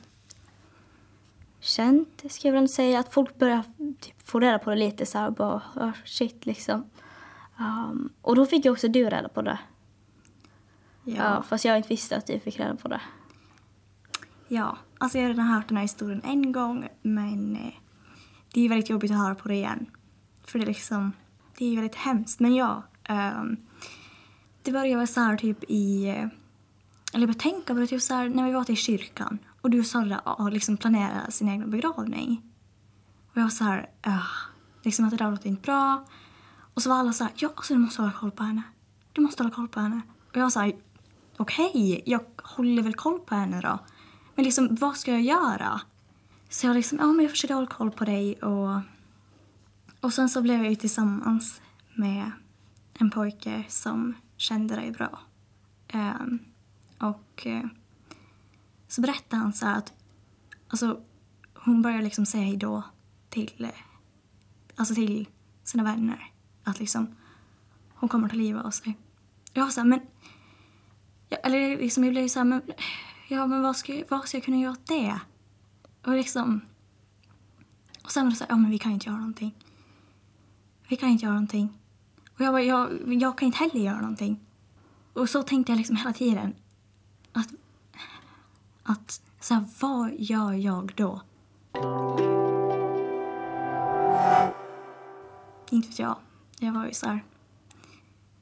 känt, 1.60 2.24
ska 2.30 2.48
jag 2.48 2.54
väl 2.54 2.70
säga. 2.70 3.00
Att 3.00 3.14
folk 3.14 3.38
började 3.38 3.64
typ, 4.00 4.22
få 4.28 4.40
reda 4.40 4.60
på 4.60 4.70
det 4.70 4.76
lite 4.76 5.06
så 5.06 5.18
här, 5.18 5.30
bara 5.30 5.62
oh, 5.76 5.92
shit 6.06 6.46
liksom. 6.46 6.84
Um, 7.60 8.10
och 8.22 8.36
då 8.36 8.46
fick 8.46 8.66
ju 8.66 8.72
också 8.72 8.88
du 8.88 9.10
reda 9.10 9.30
på 9.30 9.42
det. 9.42 9.60
Ja. 11.04 11.16
ja. 11.16 11.44
Fast 11.44 11.66
jag 11.66 11.78
inte 11.78 11.90
visste 11.90 12.18
att 12.18 12.28
du 12.28 12.40
fick 12.40 12.60
reda 12.60 12.76
på 12.76 12.88
det. 12.88 13.02
Ja, 14.48 14.78
alltså 14.98 15.18
jag 15.18 15.24
har 15.24 15.30
redan 15.30 15.46
hört 15.46 15.68
den 15.68 15.78
här 15.78 15.84
historien 15.84 16.22
en 16.24 16.52
gång 16.52 16.88
men 17.02 17.56
eh, 17.56 17.74
det 18.54 18.66
är 18.66 18.70
väldigt 18.70 18.90
jobbigt 18.90 19.12
att 19.12 19.18
höra 19.18 19.36
på 19.36 19.48
det 19.48 19.56
igen. 19.56 19.86
För 20.44 20.60
det 20.60 20.66
är 20.66 20.68
liksom, 20.68 21.12
det 21.58 21.66
är 21.66 21.76
väldigt 21.76 21.96
hemskt. 21.96 22.40
Men 22.40 22.56
ja, 22.56 22.84
um, 23.10 23.58
det 24.64 24.72
började 24.72 24.98
väl 24.98 25.08
så 25.08 25.20
här 25.20 25.38
typ 25.38 25.64
i, 25.68 26.08
eller 27.14 27.28
jag 27.28 27.40
tänka 27.40 27.74
på 27.74 27.80
det 27.80 27.88
typ 27.88 28.02
så 28.02 28.14
här 28.14 28.30
när 28.30 28.46
vi 28.46 28.52
var 28.52 28.64
till 28.64 28.78
kyrkan 28.78 29.40
och 29.62 29.70
du 29.70 29.80
och 29.80 29.86
Sara 29.86 30.50
liksom 30.50 30.78
planerade 30.78 31.32
sin 31.32 31.48
egen 31.48 31.72
begravning. 31.72 32.42
Och 33.32 33.38
jag 33.38 33.44
var 33.44 33.50
så 33.50 33.64
här, 33.64 33.90
uh, 34.08 34.28
liksom 34.84 35.06
att 35.06 35.12
det 35.12 35.18
där 35.18 35.32
låter 35.32 35.50
inte 35.50 35.62
bra. 35.62 36.06
Och 36.74 36.82
så 36.82 36.90
var 36.90 36.98
alla 36.98 37.14
så 37.14 37.24
här, 37.24 37.34
ja 37.36 37.50
alltså 37.56 37.74
du 37.74 37.80
måste 37.80 38.02
hålla 38.02 38.14
koll 38.14 38.32
på 38.32 38.44
henne. 38.44 38.62
Du 39.14 39.22
måste 39.22 39.44
hålla 39.44 39.56
koll 39.56 39.68
på 39.68 39.80
henne. 39.80 40.02
Och 40.30 40.38
jag 40.38 40.52
sa, 40.52 40.72
okej, 41.38 41.70
okay, 41.70 42.02
jag 42.06 42.22
håller 42.44 42.84
väl 42.84 42.94
koll 42.94 43.20
på 43.20 43.36
henne 43.36 43.62
då. 43.62 43.80
Men 44.36 44.46
liksom, 44.46 44.76
vad 44.76 44.98
ska 44.98 45.12
jag 45.12 45.22
göra? 45.22 45.82
Så 46.50 46.68
jag 46.68 46.76
liksom, 46.76 46.98
ja 46.98 47.06
men 47.06 47.20
jag 47.20 47.32
försökte 47.32 47.54
hålla 47.54 47.68
koll 47.68 47.92
på 47.92 48.06
dig 48.06 48.36
och... 48.36 48.80
Och 50.02 50.14
sen 50.14 50.30
så 50.30 50.42
blev 50.42 50.58
jag 50.58 50.70
ju 50.70 50.76
tillsammans 50.76 51.62
med 51.96 52.32
en 53.00 53.12
pojke 53.12 53.64
som 53.70 54.14
kände 54.38 54.76
dig 54.76 54.92
bra. 54.92 55.20
Um, 55.94 56.40
och 57.00 57.48
uh, 57.48 57.66
så 58.88 59.02
berättade 59.02 59.42
han 59.42 59.54
så 59.54 59.68
att, 59.68 59.94
alltså 60.68 61.02
hon 61.54 61.82
började 61.82 62.04
liksom 62.04 62.26
säga 62.26 62.44
hejdå 62.44 62.84
till, 63.30 63.54
uh, 63.60 63.70
alltså 64.76 64.96
till 64.96 65.28
sina 65.64 65.84
vänner 65.84 66.32
att 66.64 66.80
liksom 66.80 67.16
hon 67.96 68.10
kommer 68.10 68.30
ta 68.30 68.36
livet 68.36 68.66
av 68.66 68.72
sig. 68.72 68.98
Jag 69.54 69.64
var 69.64 69.72
så 69.72 69.80
här, 69.82 69.88
men... 69.88 70.00
eller 71.44 71.78
liksom, 71.78 72.04
jag 72.04 72.14
blev 72.14 72.28
så 72.28 72.40
här, 72.40 72.46
men... 72.46 72.62
Ja, 73.28 73.48
men 73.48 73.62
vad 73.62 73.78
ska, 73.78 74.04
vad 74.10 74.28
ska 74.28 74.38
jag 74.38 74.44
kunna 74.44 74.58
göra 74.58 74.72
åt 74.72 74.88
det? 74.88 75.20
Och 76.04 76.14
liksom... 76.14 76.62
Och 78.04 78.12
sen 78.12 78.24
var 78.24 78.32
det 78.32 78.38
så 78.38 78.44
här, 78.44 78.52
ja 78.52 78.58
men 78.58 78.72
vi 78.72 78.80
kan 78.80 78.92
inte 78.92 79.10
göra 79.10 79.18
någonting. 79.18 79.56
Vi 80.88 80.96
kan 80.96 81.10
inte 81.10 81.26
göra 81.26 81.34
någonting. 81.34 81.80
Och 82.36 82.42
jag 82.42 82.54
bara, 82.54 82.64
jag, 82.64 83.14
jag 83.22 83.38
kan 83.38 83.46
inte 83.46 83.58
heller 83.58 83.80
göra 83.80 84.02
någonting. 84.02 84.40
Och 85.14 85.30
så 85.30 85.44
tänkte 85.44 85.72
jag 85.72 85.78
liksom 85.78 85.96
hela 85.96 86.14
tiden. 86.14 86.56
att, 87.32 87.50
att 88.84 89.22
så 89.40 89.54
här, 89.54 89.64
vad 89.82 90.12
gör 90.18 90.54
jag 90.54 90.94
då? 90.96 91.22
Inte 95.70 95.88
vet 95.88 96.00
jag. 96.00 96.18
Jag 96.60 96.74
var 96.74 96.86
ju 96.86 96.94
så 96.94 97.08
här 97.08 97.24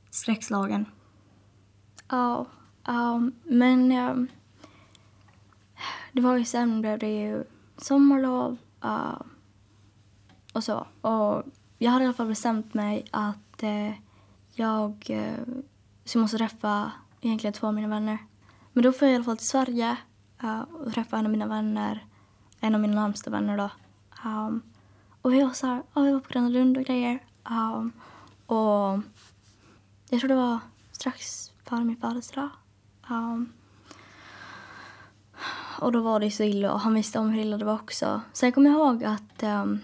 skräckslagen. 0.10 0.86
Ja, 2.08 2.46
ja, 2.84 3.30
men 3.44 3.92
ehm, 3.92 4.28
det 6.12 6.22
var 6.22 6.38
ju 6.38 6.46
sen 6.46 6.82
blev 6.82 7.00
det 7.00 7.22
ju 7.22 7.44
sommarlov 7.78 8.58
uh, 8.86 9.22
och 10.54 10.64
så. 10.64 10.88
Och 11.02 11.44
jag 11.78 11.92
hade 11.92 12.04
i 12.04 12.08
alla 12.08 12.14
fall 12.14 12.28
bestämt 12.28 12.74
mig 12.74 13.06
att 13.12 13.38
Eh, 13.64 13.94
jag 14.56 15.06
eh, 15.10 15.46
så 16.06 16.18
jag 16.18 16.22
måste 16.22 16.38
träffa 16.38 16.92
egentligen 17.22 17.54
två 17.54 17.68
av 17.68 17.74
mina 17.74 17.88
vänner. 17.88 18.18
Men 18.74 18.84
då 18.84 18.92
får 18.92 19.08
jag 19.08 19.14
i 19.14 19.16
alla 19.16 19.24
fall 19.24 19.38
till 19.38 19.48
Sverige 19.48 19.98
eh, 20.44 20.62
och 20.62 20.94
träffa 20.94 21.18
en 21.18 21.26
av 21.26 21.32
mina 21.32 21.48
vänner, 21.48 22.06
en 22.60 22.76
av 22.76 22.82
mina 22.82 23.02
närmsta 23.02 23.30
vänner 23.30 23.58
då. 23.58 23.70
Um, 24.30 24.62
och 25.22 25.34
vi 25.34 25.44
var 25.44 25.50
så 25.50 25.68
här, 25.68 25.84
oh, 25.94 26.04
vi 26.04 26.12
var 26.12 26.20
på 26.20 26.30
Gröna 26.30 26.50
Lund 26.50 26.78
och 26.78 26.84
grejer. 26.84 27.20
Um, 27.50 27.92
och 28.46 29.04
jag 30.10 30.20
tror 30.20 30.28
det 30.28 30.36
var 30.36 30.60
strax 30.92 31.52
före 31.64 31.84
min 31.84 31.98
födelsedag. 31.98 32.50
Um, 33.10 33.54
och 35.80 35.92
då 35.92 36.02
var 36.02 36.20
det 36.20 36.32
så 36.32 36.44
illa 36.44 36.74
och 36.74 36.80
han 36.80 36.94
visste 36.94 37.20
om 37.20 37.30
hur 37.30 37.42
illa 37.42 37.58
det 37.58 37.66
var 37.66 37.74
också. 37.74 38.22
Så 38.34 38.46
jag 38.46 38.54
kommer 38.54 38.70
ihåg 38.70 39.04
att 39.04 39.44
um, 39.44 39.80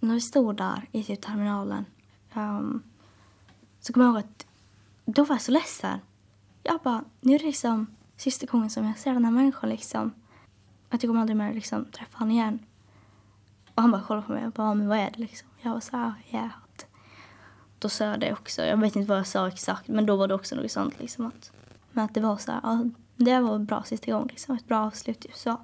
när 0.00 0.14
vi 0.14 0.20
stod 0.20 0.56
där 0.56 0.88
i 0.92 1.04
typ 1.04 1.22
terminalen 1.22 1.84
um, 2.36 2.82
så 3.80 3.92
kommer 3.92 4.06
jag 4.06 4.14
ihåg 4.14 4.24
att 4.24 4.46
då 5.04 5.24
var 5.24 5.34
jag 5.34 5.42
så 5.42 5.52
ledsen. 5.52 5.98
Jag 6.62 6.80
bara, 6.80 7.04
nu 7.20 7.34
är 7.34 7.38
det 7.38 7.44
liksom 7.44 7.86
sista 8.16 8.46
gången 8.46 8.70
som 8.70 8.86
jag 8.86 8.98
ser 8.98 9.12
den 9.12 9.24
här 9.24 9.32
människan 9.32 9.70
liksom. 9.70 10.12
Att 10.88 11.02
jag 11.02 11.10
kommer 11.10 11.20
aldrig 11.20 11.36
mer 11.36 11.52
liksom 11.52 11.84
träffa 11.84 12.18
honom 12.18 12.30
igen. 12.30 12.58
Och 13.74 13.82
han 13.82 13.90
bara 13.90 14.02
kollade 14.02 14.26
på 14.26 14.32
mig 14.32 14.46
och 14.46 14.52
bara, 14.52 14.74
men 14.74 14.88
vad 14.88 14.98
är 14.98 15.10
det 15.10 15.18
liksom? 15.18 15.48
Jag 15.60 15.70
var 15.70 15.80
så 15.80 15.96
här, 15.96 16.14
ja. 16.30 16.50
Då 17.78 17.88
sa 17.88 18.04
jag 18.04 18.20
det 18.20 18.32
också. 18.32 18.62
Jag 18.62 18.76
vet 18.76 18.96
inte 18.96 19.08
vad 19.08 19.18
jag 19.18 19.26
sa 19.26 19.48
exakt, 19.48 19.88
men 19.88 20.06
då 20.06 20.16
var 20.16 20.28
det 20.28 20.34
också 20.34 20.56
något 20.56 20.70
sånt 20.70 21.00
liksom 21.00 21.26
att, 21.26 21.52
men 21.92 22.04
att 22.04 22.14
det 22.14 22.20
var 22.20 22.36
så 22.36 22.52
här, 22.52 22.60
ja, 22.62 22.84
det 23.16 23.40
var 23.40 23.54
en 23.54 23.64
bra 23.64 23.82
sista 23.82 24.12
gång 24.12 24.26
liksom. 24.26 24.56
Ett 24.56 24.68
bra 24.68 24.78
avslut 24.78 25.24
i 25.24 25.30
så. 25.34 25.60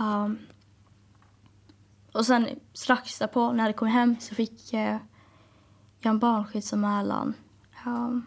Um, 0.00 0.38
och 2.12 2.26
sen 2.26 2.48
strax 2.72 3.18
därpå 3.18 3.52
när 3.52 3.66
jag 3.66 3.76
kom 3.76 3.88
hem 3.88 4.16
så 4.20 4.34
fick 4.34 4.72
eh, 4.72 4.96
jag 6.04 6.12
en 6.12 6.18
barnskyddsanmälan. 6.18 7.34
Um, 7.86 7.94
ehm, 7.94 8.26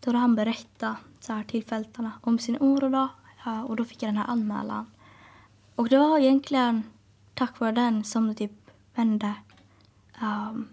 då 0.00 0.08
hade 0.08 0.18
han 0.18 0.34
berättat 0.34 0.96
så 1.20 1.32
här 1.32 1.44
till 1.44 1.64
fältarna 1.64 2.12
om 2.20 2.38
sin 2.38 2.56
oro 2.60 2.88
då. 2.88 3.08
Uh, 3.46 3.62
och 3.62 3.76
då 3.76 3.84
fick 3.84 4.02
jag 4.02 4.08
den 4.08 4.16
här 4.16 4.26
anmälan. 4.26 4.86
Och 5.74 5.88
det 5.88 5.98
var 5.98 6.18
egentligen 6.18 6.82
tack 7.34 7.60
vare 7.60 7.72
den 7.72 8.04
som 8.04 8.28
det 8.28 8.34
typ 8.34 8.52
vände. 8.94 9.34
Um, 10.22 10.68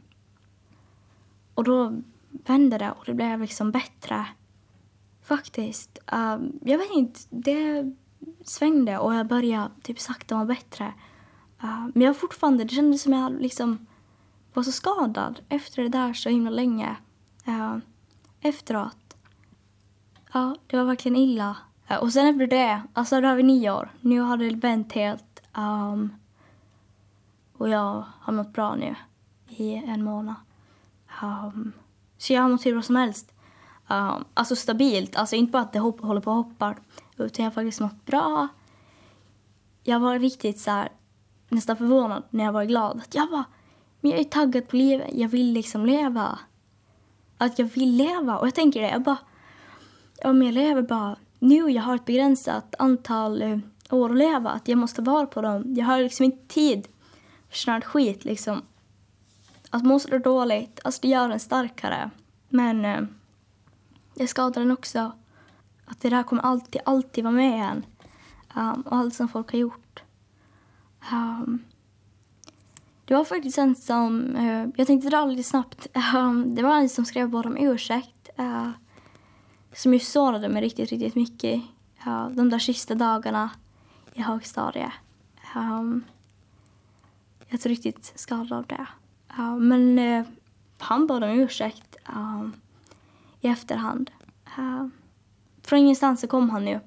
och 1.54 1.63
då 1.63 2.02
vände 2.30 2.78
det 2.78 2.91
och 2.91 3.06
det 3.06 3.13
blev 3.13 3.41
liksom 3.41 3.72
bättre. 3.72 4.26
Faktiskt. 5.24 6.00
Um, 6.12 6.60
jag 6.62 6.78
vet 6.78 6.91
inte, 6.91 7.20
det 7.30 7.94
svängde 8.44 8.98
och 8.98 9.15
jag 9.15 9.28
började 9.28 9.70
typ 9.82 10.00
sakta 10.00 10.38
må 10.38 10.46
bättre. 10.46 10.94
Uh, 11.63 11.88
men 11.94 12.02
jag 12.02 12.18
fortfarande, 12.18 12.63
det 12.63 12.76
kändes 12.76 13.02
som 13.02 13.13
jag 13.13 13.41
liksom 13.41 13.88
var 14.56 14.63
så 14.63 14.72
skadad 14.72 15.39
efter 15.50 15.84
det 15.84 15.89
där 15.89 16.13
så 16.13 16.30
himla 16.30 16.50
länge. 16.50 16.96
Uh, 17.48 17.78
efteråt. 18.41 19.18
Ja, 20.34 20.56
det 20.68 20.78
var 20.78 20.84
verkligen 20.84 21.15
illa. 21.15 21.58
Uh, 21.91 21.98
och 21.98 22.13
sen 22.13 22.28
efter 22.28 22.48
det, 22.48 22.82
alltså 22.94 23.22
då 23.22 23.28
har 23.28 23.36
vi 23.36 23.44
nio 23.44 23.72
år. 23.72 23.91
Nu 24.02 24.20
har 24.20 24.38
det 24.38 24.56
vänt 24.56 24.94
helt. 24.94 25.41
Um, 25.58 26.13
och 27.58 27.70
jag 27.70 28.06
har 28.20 28.34
mått 28.34 28.54
bra 28.54 28.76
nu 28.76 28.96
i 29.48 29.74
en 29.74 30.04
månad. 30.04 30.36
Um, 31.24 31.72
så 32.18 32.34
jag 32.34 32.41
har 32.41 32.50
mått 32.50 32.65
hur 32.65 32.74
bra 32.74 32.82
som 32.82 32.96
helst. 32.96 33.34
Um, 33.88 34.26
alltså 34.34 34.56
stabilt, 34.56 35.15
alltså 35.15 35.36
inte 35.36 35.52
bara 35.52 35.63
att 35.63 35.74
det 35.74 35.80
hopp, 35.80 36.02
håller 36.02 36.22
på 36.22 36.32
att 36.32 36.46
hoppar. 36.46 36.78
Utan 37.18 37.44
jag 37.44 37.52
har 37.52 37.56
faktiskt 37.56 37.80
mått 37.80 38.06
bra. 38.06 38.48
Jag 39.84 40.00
var 40.00 40.20
riktigt 40.20 40.60
så 40.60 40.72
här, 40.72 40.91
nästan 41.50 41.78
förvånad 41.78 42.24
när 42.30 42.44
jag 42.44 42.52
var 42.52 42.63
glad. 42.63 42.98
Att 42.98 43.15
jag 43.15 43.30
bara, 43.30 43.46
men 44.06 44.12
jag 44.12 44.20
är 44.20 44.24
taggad 44.24 44.68
på 44.68 44.76
livet. 44.76 45.10
Jag 45.13 45.30
vill 45.30 45.54
liksom 45.54 45.86
leva. 45.86 46.39
Att 47.38 47.60
jag 47.60 47.65
vill 47.65 47.96
leva. 47.96 48.38
Och 48.38 48.48
jag 48.48 48.56
tänker 48.56 48.82
det, 48.82 48.89
jag 48.89 49.02
bara, 49.02 49.18
Om 50.24 50.41
jag 50.41 50.54
lever 50.54 50.82
bara 50.82 51.15
nu. 51.39 51.72
Jag 51.72 51.84
har 51.84 51.96
ett 51.96 52.06
begränsat 52.06 52.76
antal 52.80 53.41
eh, 53.41 53.58
år 53.89 54.10
att 54.10 54.18
leva. 54.18 54.50
Att 54.50 54.68
jag 54.68 54.78
måste 54.78 55.02
vara 55.02 55.26
på 55.26 55.41
dem. 55.41 55.76
Jag 55.76 55.86
har 55.86 56.00
liksom 56.00 56.24
inte 56.24 56.48
tid 56.54 56.88
för 57.50 57.58
sån 57.58 57.74
här 57.74 57.82
skit 57.82 58.26
liksom. 58.26 58.62
Att 59.70 59.84
må 59.84 60.00
så 60.00 60.18
dåligt, 60.18 60.80
alltså 60.84 61.02
det 61.02 61.08
gör 61.08 61.30
en 61.30 61.39
starkare. 61.39 62.10
Men 62.50 62.86
eh, 62.86 63.02
uh, 63.02 63.08
det 64.15 64.28
skadar 64.28 64.62
en 64.62 64.72
också. 64.72 65.12
Att 65.86 66.02
det 66.02 66.10
där 66.10 66.24
kommer 66.24 66.44
alltid, 66.44 66.82
alltid 66.86 67.24
vara 67.24 67.34
med 67.34 67.70
en. 67.70 67.86
Um, 68.56 68.82
och 68.82 68.96
allt 68.98 69.13
som 69.13 69.28
folk 69.28 69.52
har 69.52 69.60
gjort. 69.60 70.04
Um, 71.12 71.63
det 73.06 73.13
var 73.13 73.24
faktiskt 73.24 73.58
en 73.58 73.76
som, 73.76 74.36
uh, 74.36 74.70
jag 74.76 74.88
tänkte 74.88 75.10
dra 75.10 75.26
lite 75.26 75.44
snabbt. 75.44 75.88
Um, 76.15 76.56
det 76.56 76.62
var 76.62 76.76
en 76.76 76.89
som 76.89 77.06
skrev 77.06 77.30
bara 77.30 77.50
om 77.50 77.58
ursäkt. 77.58 78.30
Uh, 78.39 78.70
som 79.74 79.94
ju 79.94 80.00
sårade 80.00 80.50
mig 80.50 80.62
riktigt, 80.62 80.89
riktigt 80.89 81.15
mycket. 81.15 81.62
Uh, 82.08 82.30
de 82.30 82.50
där 82.50 82.60
sista 82.60 82.96
dagarna 82.96 83.50
i 84.13 84.22
högstadiet. 84.22 84.91
Um, 85.56 86.04
jag 87.48 87.65
är 87.65 87.70
riktigt 87.70 88.13
skadad 88.15 88.52
av 88.54 88.65
det. 88.65 88.88
Uh, 89.39 89.58
men 89.58 90.00
uh, 90.00 90.26
han 90.78 91.08
bad 91.08 91.24
om 91.24 91.30
ursäkt 91.30 91.96
uh, 92.10 92.50
i 93.41 93.48
efterhand. 93.48 94.12
Uh, 94.58 94.88
från 95.63 95.80
ingenstans 95.80 96.22
så 96.22 96.28
kom 96.28 96.50
han 96.50 96.68
ju. 96.68 96.80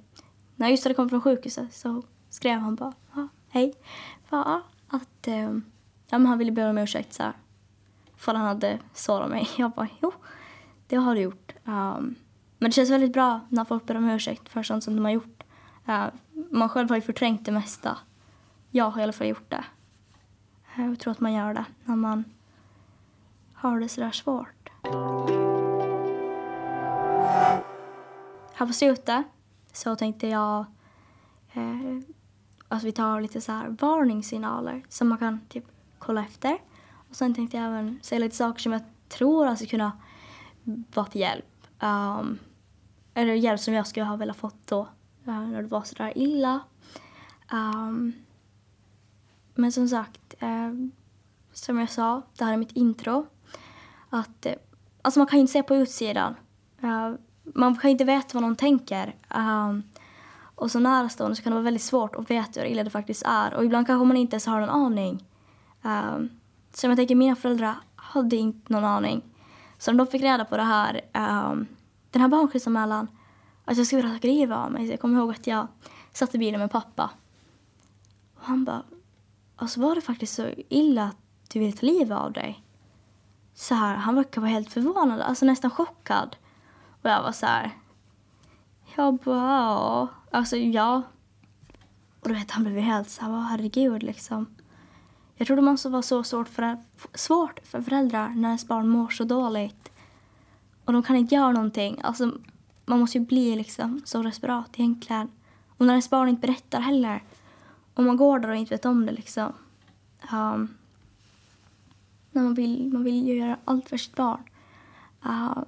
När 0.57 0.67
jag 0.67 0.71
just 0.71 0.85
hade 0.85 0.95
kommit 0.95 1.11
från 1.11 1.21
sjukhuset 1.21 1.75
så 1.75 2.03
skrev 2.31 2.59
han 2.59 2.75
bara 2.75 2.93
ah, 3.13 3.29
hej. 3.49 3.75
Bara, 4.31 4.63
att 4.89 5.29
uh, 5.29 5.59
ja, 6.11 6.19
men 6.19 6.27
han 6.27 6.39
ville 6.39 6.53
be 6.53 6.71
om 6.71 6.79
ursäkt 6.79 7.13
så 7.13 7.23
här. 7.23 7.33
För 8.17 8.35
han 8.35 8.47
hade 8.47 8.79
sårat 8.93 9.31
mig. 9.31 9.49
Jag 9.57 9.71
bara 9.71 9.89
jo, 10.03 10.13
det 10.87 10.97
har 10.97 11.15
du 11.15 11.21
gjort. 11.21 11.53
Um, 11.65 12.15
men 12.59 12.71
det 12.71 12.73
känns 12.73 12.91
väldigt 12.91 13.13
bra 13.13 13.41
när 13.49 13.65
folk 13.65 13.87
ber 13.87 13.95
om 13.95 14.09
ursäkt 14.11 14.49
för 14.49 14.63
sånt 14.63 14.85
som 14.85 14.97
de 14.97 15.05
har 15.05 15.13
gjort. 15.13 15.43
Uh, 15.89 16.07
man 16.51 16.69
själv 16.69 16.89
har 16.89 16.97
ju 16.97 17.03
förträngt 17.03 17.45
det 17.45 17.53
mesta. 17.53 17.99
Jag 18.71 18.91
har 18.91 19.01
i 19.01 19.03
alla 19.03 19.13
fall 19.13 19.27
gjort 19.27 19.51
det. 19.51 19.65
Ehm, 20.75 20.89
jag 20.91 20.99
tror 20.99 21.11
att 21.11 21.21
man 21.21 21.33
gör 21.33 21.55
det 21.55 21.65
när 21.85 21.97
man 21.97 22.25
har 23.53 23.81
det 23.81 23.89
sådär 23.89 24.11
svårt. 24.11 24.69
Här 28.55 28.67
på 28.67 28.73
slutet 28.73 29.27
så 29.73 29.97
tänkte 29.97 30.29
jag 30.29 30.65
eh, 31.53 31.99
att 32.69 32.83
vi 32.83 32.93
tar 32.93 33.21
lite 33.21 33.41
så 33.41 33.53
här 33.53 33.77
varningssignaler 33.81 34.85
som 34.89 35.09
man 35.09 35.19
kan 35.19 35.41
typ 35.49 35.65
kolla 35.99 36.25
efter. 36.25 36.59
Och 37.11 37.17
sen 37.17 37.35
tänkte 37.35 37.57
jag 37.57 37.67
även 37.67 37.99
säga 38.03 38.19
lite 38.19 38.37
saker 38.37 38.61
som 38.61 38.73
jag 38.73 38.83
tror 39.09 39.47
alltså 39.47 39.67
kunna 39.67 39.93
vara 40.95 41.07
till 41.07 41.21
hjälp. 41.21 41.67
Um, 41.81 42.39
eller 43.15 43.35
hjälp 43.35 43.61
som 43.61 43.75
jag 43.75 43.87
skulle 43.87 44.07
ha 44.07 44.17
velat 44.17 44.37
fått 44.37 44.67
då 44.67 44.81
uh, 45.29 45.49
när 45.49 45.63
det 45.63 45.69
var 45.69 45.83
sådär 45.83 46.13
illa. 46.17 46.61
Um, 47.53 48.13
men 49.55 49.73
som 49.73 49.89
sagt, 49.89 50.35
eh, 50.39 50.73
som 51.53 51.79
jag 51.79 51.91
sa, 51.91 52.23
det 52.39 52.45
här 52.45 52.53
är 52.53 52.57
mitt 52.57 52.73
intro. 52.73 53.27
Att, 54.11 54.47
eh, 54.47 54.55
alltså 55.03 55.21
man 55.21 55.27
kan 55.27 55.39
ju 55.39 55.41
inte 55.41 55.53
se 55.53 55.63
på 55.63 55.77
utsidan. 55.77 56.35
Uh, 56.85 57.15
man 57.55 57.77
kan 57.77 57.91
inte 57.91 58.05
veta 58.05 58.29
vad 58.33 58.43
någon 58.43 58.57
tänker. 58.57 59.17
Um, 59.35 59.83
och 60.55 60.71
så 60.71 60.79
närstående 60.79 61.37
så 61.37 61.43
kan 61.43 61.51
det 61.51 61.55
vara 61.55 61.65
väldigt 61.65 61.83
svårt 61.83 62.17
att 62.17 62.31
veta 62.31 62.61
hur 62.61 62.67
illa 62.67 62.85
det 62.85 62.91
faktiskt 62.91 63.23
är. 63.27 63.55
Och 63.55 63.65
ibland 63.65 63.87
kanske 63.87 64.07
man 64.07 64.17
inte 64.17 64.35
ens 64.35 64.47
har 64.47 64.61
någon 64.61 64.71
aning. 64.71 65.25
Um, 65.83 66.31
så 66.75 66.87
jag 66.87 66.97
tänker, 66.97 67.15
mina 67.15 67.37
föräldrar 67.37 67.75
hade 67.97 68.37
inte 68.37 68.73
någon 68.73 68.85
aning. 68.85 69.23
Så 69.79 69.93
när 69.93 69.99
de 69.99 70.07
fick 70.07 70.23
reda 70.23 70.45
på 70.45 70.57
det 70.57 70.63
här, 70.63 71.01
um, 71.15 71.67
den 72.11 72.23
här 72.23 72.29
barnskyddsanmälan, 72.29 73.05
att 73.05 73.69
alltså 73.69 73.81
jag 73.81 73.87
skulle 73.87 74.03
försöka 74.03 74.29
riva 74.29 74.57
av 74.57 74.73
mig. 74.73 74.87
Så 74.87 74.93
jag 74.93 75.01
kommer 75.01 75.19
ihåg 75.19 75.31
att 75.31 75.47
jag 75.47 75.67
satt 76.13 76.35
i 76.35 76.39
bilen 76.39 76.61
med 76.61 76.71
pappa. 76.71 77.11
Och 78.35 78.43
han 78.45 78.65
bara, 78.65 78.83
alltså 79.57 79.81
var 79.81 79.95
det 79.95 80.01
faktiskt 80.01 80.35
så 80.35 80.51
illa 80.69 81.05
att 81.05 81.17
du 81.53 81.59
ville 81.59 81.73
ta 81.73 81.87
livet 81.87 82.19
av 82.19 82.33
dig? 82.33 82.65
Så 83.55 83.75
här, 83.75 83.97
han 83.97 84.15
verkar 84.15 84.41
vara 84.41 84.51
helt 84.51 84.73
förvånad, 84.73 85.21
alltså 85.21 85.45
nästan 85.45 85.71
chockad. 85.71 86.37
Och 87.03 87.11
jag 87.11 87.23
var 87.23 87.33
så 87.33 87.47
här, 87.47 87.73
jag 88.97 89.17
bara. 89.17 90.09
Alltså 90.31 90.57
ja. 90.57 91.03
Och 92.21 92.29
du 92.29 92.35
vet, 92.35 92.51
han 92.51 92.65
blev 92.65 92.79
helt 92.79 93.11
så 93.11 93.23
här, 93.25 93.41
herregud 93.41 94.03
liksom. 94.03 94.47
Jag 95.39 95.47
tror 95.47 95.57
det 95.57 95.63
måste 95.63 95.89
vara 95.89 96.03
så 96.03 96.23
svårt 96.23 96.49
för, 96.49 96.79
svårt 97.15 97.61
för 97.65 97.83
föräldrar 97.83 98.29
när 98.29 98.49
ens 98.49 98.69
barn 98.69 98.89
mår 98.89 99.09
så 99.09 99.25
dåligt. 99.25 99.93
Och 100.85 100.93
de 100.93 101.03
kan 101.03 101.17
inte 101.17 101.35
göra 101.35 101.53
någonting. 101.53 102.01
Alltså, 102.03 102.33
man 102.87 103.01
måste 103.01 103.19
ju 103.19 103.25
bli 103.25 103.57
liksom 103.57 104.03
så 104.05 104.23
desperat 104.23 104.71
egentligen. 104.75 105.31
Och 105.69 105.87
när 105.87 105.95
ens 105.95 106.11
barn 106.11 106.29
inte 106.29 106.47
berättar 106.47 106.81
heller. 106.81 107.23
Och 107.95 108.05
man 108.05 108.17
går 108.17 108.39
där 108.39 108.49
och 108.49 108.57
inte 108.57 108.75
vet 108.75 108.85
om 108.85 109.07
det 109.07 109.13
liksom. 109.13 109.53
Um, 110.33 110.77
när 112.31 112.43
man 112.43 112.55
vill, 112.55 112.93
man 112.93 113.05
vill 113.05 113.27
ju 113.27 113.37
göra 113.37 113.59
allt 113.65 113.89
för 113.89 113.97
sitt 113.97 114.17
barn. 114.17 114.43
Uh, 115.27 115.63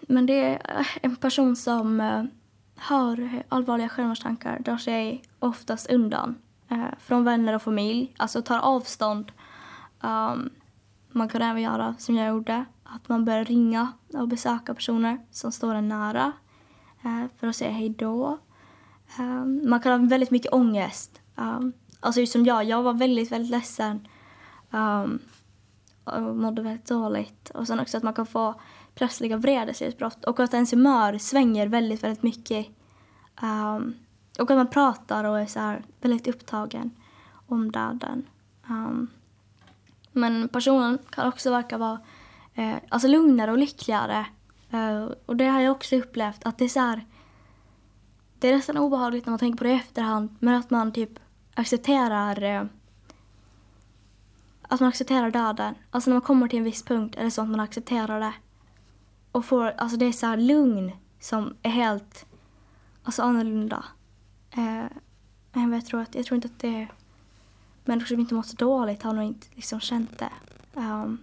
men 0.00 0.26
det 0.26 0.44
är 0.44 0.88
en 1.02 1.16
person 1.16 1.56
som 1.56 2.00
uh, 2.00 2.24
har 2.76 3.42
allvarliga 3.48 3.88
självmordstankar 3.88 4.58
drar 4.58 4.78
sig 4.78 5.22
oftast 5.38 5.90
undan 5.90 6.34
Eh, 6.70 6.98
från 6.98 7.24
vänner 7.24 7.54
och 7.54 7.62
familj. 7.62 8.14
Alltså 8.16 8.42
tar 8.42 8.58
avstånd. 8.58 9.32
Um, 10.00 10.50
man 11.08 11.28
kan 11.28 11.42
även 11.42 11.62
göra 11.62 11.94
som 11.98 12.14
jag 12.16 12.28
gjorde. 12.28 12.64
Att 12.84 13.08
man 13.08 13.24
börjar 13.24 13.44
ringa 13.44 13.92
och 14.14 14.28
besöka 14.28 14.74
personer 14.74 15.18
som 15.30 15.52
står 15.52 15.74
en 15.74 15.88
nära 15.88 16.32
uh, 17.04 17.24
för 17.36 17.46
att 17.46 17.56
säga 17.56 17.70
hej 17.70 17.88
då. 17.88 18.38
Um, 19.18 19.70
man 19.70 19.80
kan 19.80 20.00
ha 20.00 20.08
väldigt 20.08 20.30
mycket 20.30 20.52
ångest. 20.52 21.20
Um, 21.36 21.72
alltså 22.00 22.20
just 22.20 22.32
som 22.32 22.44
jag, 22.44 22.64
jag 22.64 22.82
var 22.82 22.94
väldigt, 22.94 23.32
väldigt 23.32 23.50
ledsen 23.50 24.08
um, 24.70 25.18
och 26.04 26.36
mådde 26.36 26.62
väldigt 26.62 26.88
dåligt. 26.88 27.50
Och 27.50 27.66
sen 27.66 27.80
också 27.80 27.96
att 27.96 28.02
man 28.02 28.14
kan 28.14 28.26
få 28.26 28.60
plötsliga 28.94 29.36
vredesutbrott 29.36 30.24
och 30.24 30.40
att 30.40 30.54
ens 30.54 30.72
humör 30.72 31.18
svänger 31.18 31.66
väldigt, 31.66 32.02
väldigt 32.02 32.22
mycket. 32.22 32.66
Um, 33.42 33.94
och 34.38 34.50
att 34.50 34.56
man 34.56 34.70
pratar 34.70 35.24
och 35.24 35.40
är 35.40 35.46
så 35.46 35.60
här 35.60 35.82
väldigt 36.00 36.28
upptagen 36.28 36.90
om 37.46 37.72
döden. 37.72 38.26
Um, 38.68 39.10
men 40.12 40.48
personen 40.48 40.98
kan 41.10 41.28
också 41.28 41.50
verka 41.50 41.78
vara 41.78 41.98
eh, 42.54 42.76
alltså 42.88 43.08
lugnare 43.08 43.52
och 43.52 43.58
lyckligare. 43.58 44.26
Uh, 44.74 45.08
och 45.26 45.36
det 45.36 45.46
har 45.46 45.60
jag 45.60 45.72
också 45.72 45.96
upplevt 45.96 46.46
att 46.46 46.58
det 46.58 46.64
är 46.64 46.68
så 46.68 46.80
här, 46.80 47.06
Det 48.38 48.48
är 48.48 48.56
nästan 48.56 48.78
obehagligt 48.78 49.26
när 49.26 49.30
man 49.30 49.38
tänker 49.38 49.58
på 49.58 49.64
det 49.64 49.70
i 49.70 49.74
efterhand 49.74 50.36
men 50.38 50.54
att 50.54 50.70
man 50.70 50.92
typ 50.92 51.18
accepterar 51.54 52.42
eh, 52.42 52.64
att 54.62 54.80
man 54.80 54.88
accepterar 54.88 55.30
döden. 55.30 55.74
Alltså 55.90 56.10
när 56.10 56.14
man 56.14 56.22
kommer 56.22 56.48
till 56.48 56.58
en 56.58 56.64
viss 56.64 56.82
punkt 56.82 57.16
är 57.18 57.24
det 57.24 57.30
så 57.30 57.42
att 57.42 57.48
man 57.48 57.60
accepterar 57.60 58.20
det. 58.20 58.32
Och 59.32 59.44
får, 59.44 59.64
alltså 59.66 59.96
det 59.96 60.06
är 60.06 60.12
så 60.12 60.26
här 60.26 60.36
lugn 60.36 60.92
som 61.20 61.56
är 61.62 61.70
helt 61.70 62.26
alltså 63.02 63.22
annorlunda. 63.22 63.84
Eh, 64.50 64.86
men 65.52 65.72
jag 65.72 65.86
tror, 65.86 66.00
att, 66.00 66.14
jag 66.14 66.26
tror 66.26 66.36
inte 66.36 66.48
att 66.48 66.58
det 66.58 66.88
människor 67.84 68.06
som 68.06 68.20
inte 68.20 68.34
mår 68.34 68.42
så 68.42 68.56
dåligt 68.56 69.02
har 69.02 69.12
nog 69.12 69.24
inte 69.24 69.46
liksom 69.50 69.80
känt 69.80 70.18
det. 70.18 70.32
Um, 70.74 71.18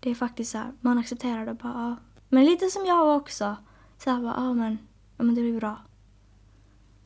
det 0.00 0.10
är 0.10 0.14
faktiskt 0.14 0.52
så 0.52 0.58
här, 0.58 0.72
man 0.80 0.98
accepterar 0.98 1.46
det 1.46 1.54
bara. 1.54 1.96
Men 2.28 2.44
lite 2.44 2.66
som 2.70 2.86
jag 2.86 3.16
också. 3.16 3.56
Så 3.98 4.10
här 4.10 4.22
bara, 4.22 4.34
ja 4.36 4.52
men, 4.54 4.78
ja, 5.16 5.24
men 5.24 5.34
det 5.34 5.40
blir 5.40 5.60
bra. 5.60 5.76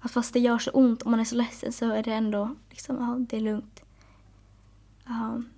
Att 0.01 0.13
fast 0.13 0.33
det 0.33 0.41
gör 0.41 0.59
så 0.59 0.71
ont 0.71 1.03
och 1.03 1.11
man 1.11 1.21
är 1.21 1.25
så 1.25 1.37
ledsen 1.37 1.73
så 1.73 1.91
är 1.91 2.03
det 2.03 2.13
ändå 2.13 2.57
liksom, 2.71 2.97
ja 2.97 3.27
det 3.29 3.37
är 3.37 3.41
lugnt. 3.41 3.83
Um, 5.07 5.49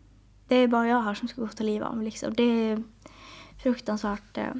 det 0.49 0.57
är 0.57 0.69
bara 0.69 0.88
jag 0.88 1.03
här 1.03 1.14
som 1.14 1.29
ska 1.29 1.40
gå 1.40 1.47
och 1.47 1.57
ta 1.57 1.64
livet 1.64 1.88
av 1.88 1.97
mig. 1.97 2.05
Liksom. 2.05 2.35
Det 2.35 2.43
är 2.43 2.83
fruktansvärt 3.62 4.38
eh, 4.38 4.55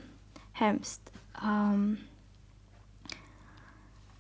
hemskt. 0.52 1.12
Um, 1.44 1.96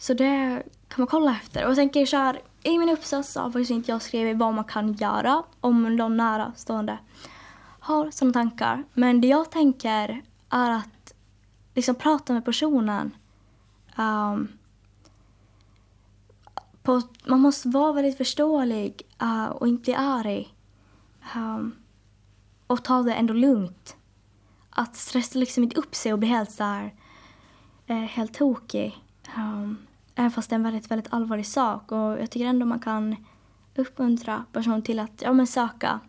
så 0.04 0.14
det 0.14 0.62
kan 0.88 1.02
man 1.02 1.06
kolla 1.06 1.30
efter. 1.30 1.64
Och 1.64 1.70
jag 1.70 1.76
tänker 1.76 2.00
jag 2.00 2.08
köra, 2.08 2.36
i 2.62 2.78
min 2.78 2.88
uppsats 2.88 3.36
har 3.36 3.50
faktiskt 3.50 3.70
inte 3.70 3.90
jag 3.90 4.02
skrivit 4.02 4.36
vad 4.36 4.54
man 4.54 4.64
kan 4.64 4.92
göra 4.92 5.42
om 5.60 5.96
någon 5.96 6.16
närstående 6.16 6.98
har 7.80 8.10
sådana 8.10 8.32
tankar. 8.32 8.84
Men 8.94 9.20
det 9.20 9.28
jag 9.28 9.50
tänker 9.50 10.22
är 10.50 10.70
att 10.70 11.14
liksom 11.74 11.94
prata 11.94 12.32
med 12.32 12.44
personen. 12.44 13.16
Um, 13.96 14.48
på, 16.82 17.02
man 17.24 17.40
måste 17.40 17.68
vara 17.68 17.92
väldigt 17.92 18.16
förståelig 18.16 19.02
uh, 19.22 19.46
och 19.46 19.68
inte 19.68 19.82
bli 19.82 19.94
arg. 19.94 20.54
Um, 21.36 21.76
och 22.66 22.84
ta 22.84 23.02
det 23.02 23.14
ändå 23.14 23.34
lugnt. 23.34 23.96
Att 24.70 24.96
stressa 24.96 25.38
liksom 25.38 25.62
inte 25.62 25.76
upp 25.76 25.94
sig 25.94 26.12
och 26.12 26.18
bli 26.18 26.28
helt 26.28 26.52
så 26.52 26.64
här, 26.64 26.94
uh, 27.90 27.96
helt 27.96 28.34
tokig. 28.34 29.04
Um, 29.36 29.78
även 30.14 30.30
fast 30.30 30.50
det 30.50 30.54
är 30.54 30.58
en 30.58 30.62
väldigt, 30.62 30.90
väldigt 30.90 31.12
allvarlig 31.12 31.46
sak. 31.46 31.92
Och 31.92 31.98
jag 31.98 32.30
tycker 32.30 32.46
ändå 32.46 32.66
man 32.66 32.80
kan 32.80 33.16
uppmuntra 33.76 34.44
personer 34.52 34.80
till 34.80 34.98
att 34.98 35.22
ja, 35.22 35.32
men 35.32 35.46
söka 35.46 36.00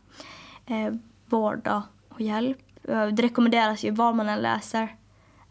eh, 0.66 0.94
vård 1.26 1.70
och 2.10 2.22
hjälp. 2.22 2.58
Eh, 2.84 3.08
det 3.08 3.24
rekommenderas 3.24 3.84
ju, 3.84 3.92
var 3.92 4.14
man 4.14 4.30
än 4.30 4.42
läser, 4.42 4.96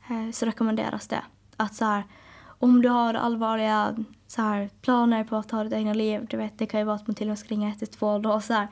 eh, 0.08 0.30
så 0.32 0.46
rekommenderas 0.46 1.08
det. 1.08 1.22
Att 1.56 1.74
så 1.74 1.84
här, 1.84 2.04
om 2.46 2.82
du 2.82 2.88
har 2.88 3.14
allvarliga 3.14 3.96
så 4.26 4.42
här, 4.42 4.70
planer 4.80 5.24
på 5.24 5.36
att 5.36 5.48
ta 5.48 5.64
ditt 5.64 5.72
egna 5.72 5.94
liv, 5.94 6.26
du 6.30 6.36
vet, 6.36 6.58
det 6.58 6.66
kan 6.66 6.80
ju 6.80 6.86
vara 6.86 6.96
att 6.96 7.06
man 7.06 7.14
till 7.14 7.26
och 7.26 7.28
med 7.28 7.38
ska 7.38 7.48
ringa 7.48 7.68
112 7.68 8.26
och 8.26 8.44
så 8.44 8.54
här. 8.54 8.68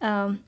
Um, 0.00 0.38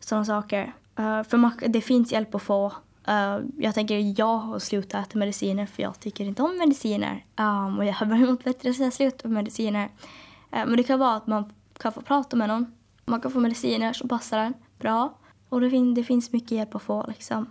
sådana 0.00 0.24
saker. 0.24 0.72
Uh, 1.00 1.22
för 1.22 1.36
man, 1.36 1.52
det 1.68 1.80
finns 1.80 2.12
hjälp 2.12 2.34
att 2.34 2.42
få. 2.42 2.72
Uh, 3.08 3.46
jag 3.58 3.74
tänker 3.74 4.20
jag 4.20 4.36
har 4.38 4.58
slutat 4.58 5.06
äta 5.06 5.18
mediciner 5.18 5.66
för 5.66 5.82
jag 5.82 6.00
tycker 6.00 6.24
inte 6.24 6.42
om 6.42 6.58
mediciner. 6.58 7.24
Um, 7.36 7.78
och 7.78 7.84
jag 7.84 7.92
har 7.92 8.06
börjat 8.06 8.28
må 8.28 8.34
bättre 8.34 8.74
sen 8.74 8.84
jag 8.84 8.92
slutade 8.92 9.28
med 9.28 9.34
mediciner. 9.34 9.84
Uh, 9.84 10.66
men 10.66 10.76
det 10.76 10.82
kan 10.82 10.98
vara 10.98 11.16
att 11.16 11.26
man 11.26 11.52
kan 11.78 11.92
få 11.92 12.00
prata 12.00 12.36
med 12.36 12.48
någon. 12.48 12.74
Man 13.04 13.20
kan 13.20 13.30
få 13.30 13.40
mediciner 13.40 13.92
som 13.92 14.08
passar 14.08 14.38
en 14.38 14.54
bra. 14.78 15.14
Och 15.48 15.60
det, 15.60 15.70
fin 15.70 15.94
det 15.94 16.04
finns 16.04 16.32
mycket 16.32 16.50
hjälp 16.50 16.74
att 16.74 16.82
få 16.82 17.04
liksom. 17.08 17.46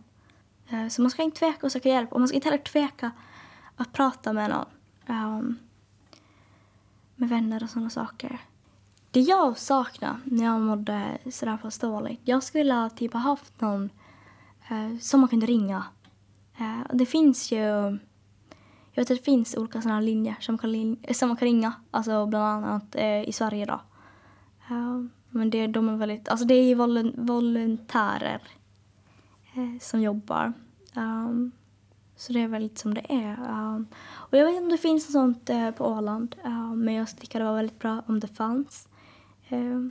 Eh, 0.70 0.88
så 0.88 1.02
man 1.02 1.12
ska 1.12 1.24
inte 1.24 1.40
tveka 1.40 1.68
att 1.68 1.74
söka 1.74 1.90
hjälp 1.90 2.14
och 2.14 2.20
man 2.20 2.28
ska 2.28 2.36
inte 2.36 2.50
heller 2.50 2.64
tveka 2.64 3.12
att 3.76 3.94
prata 3.94 4.34
med 4.34 4.50
någon. 4.50 4.66
Um, 5.08 5.60
med 7.16 7.30
vänner 7.30 7.64
och 7.64 7.70
sådana 7.70 7.90
saker. 7.90 8.40
Det 9.12 9.20
jag 9.20 9.58
saknar 9.58 10.20
när 10.24 10.46
jag 10.46 10.62
mådde 10.62 11.18
sådär 11.32 11.58
pass 11.58 11.80
dåligt, 11.80 12.22
jag 12.24 12.44
skulle 12.44 12.74
ha 12.74 12.90
typ 12.90 13.14
haft 13.14 13.62
någon 13.62 13.90
Eh, 14.70 14.98
som 15.00 15.20
man 15.20 15.30
kunde 15.30 15.46
ringa. 15.46 15.84
Eh, 16.58 16.82
det 16.94 17.06
finns 17.06 17.52
ju, 17.52 17.58
jag 18.92 18.96
vet 18.96 19.12
att 19.12 19.18
det 19.18 19.24
finns 19.26 19.58
olika 19.58 19.82
sådana 19.82 20.00
linjer 20.00 20.38
som, 20.40 20.58
kan, 20.58 20.98
eh, 21.04 21.14
som 21.14 21.30
man 21.30 21.38
kan 21.38 21.46
ringa, 21.46 21.74
alltså 21.92 22.26
bland 22.26 22.66
annat 22.66 22.96
eh, 22.96 23.30
i 23.30 23.32
Sverige 23.32 23.66
då. 23.66 23.82
Eh, 24.70 25.04
men 25.30 25.50
det, 25.50 25.68
de 25.68 25.90
är 25.90 25.96
väldigt, 25.98 26.30
alltså 26.30 26.46
det 26.46 26.54
är 26.54 26.64
ju 26.64 26.76
volontärer 27.16 28.42
eh, 29.54 29.80
som 29.82 30.02
jobbar. 30.02 30.54
Um, 30.96 31.52
så 32.16 32.34
det 32.34 32.42
är 32.42 32.48
väldigt 32.48 32.78
som 32.78 32.94
det 32.94 33.06
är. 33.10 33.38
Um, 33.50 33.88
och 34.14 34.38
jag 34.38 34.46
vet 34.46 34.54
inte 34.54 34.64
om 34.64 34.70
det 34.70 34.78
finns 34.78 35.06
något 35.06 35.12
sånt 35.12 35.50
uh, 35.50 35.72
på 35.72 35.86
Åland. 35.86 36.36
Uh, 36.46 36.74
men 36.74 36.94
jag 36.94 37.18
tycker 37.18 37.40
det 37.40 37.46
var 37.46 37.56
väldigt 37.56 37.80
bra 37.80 38.04
om 38.08 38.20
det 38.20 38.28
fanns. 38.28 38.88
Uh, 39.52 39.88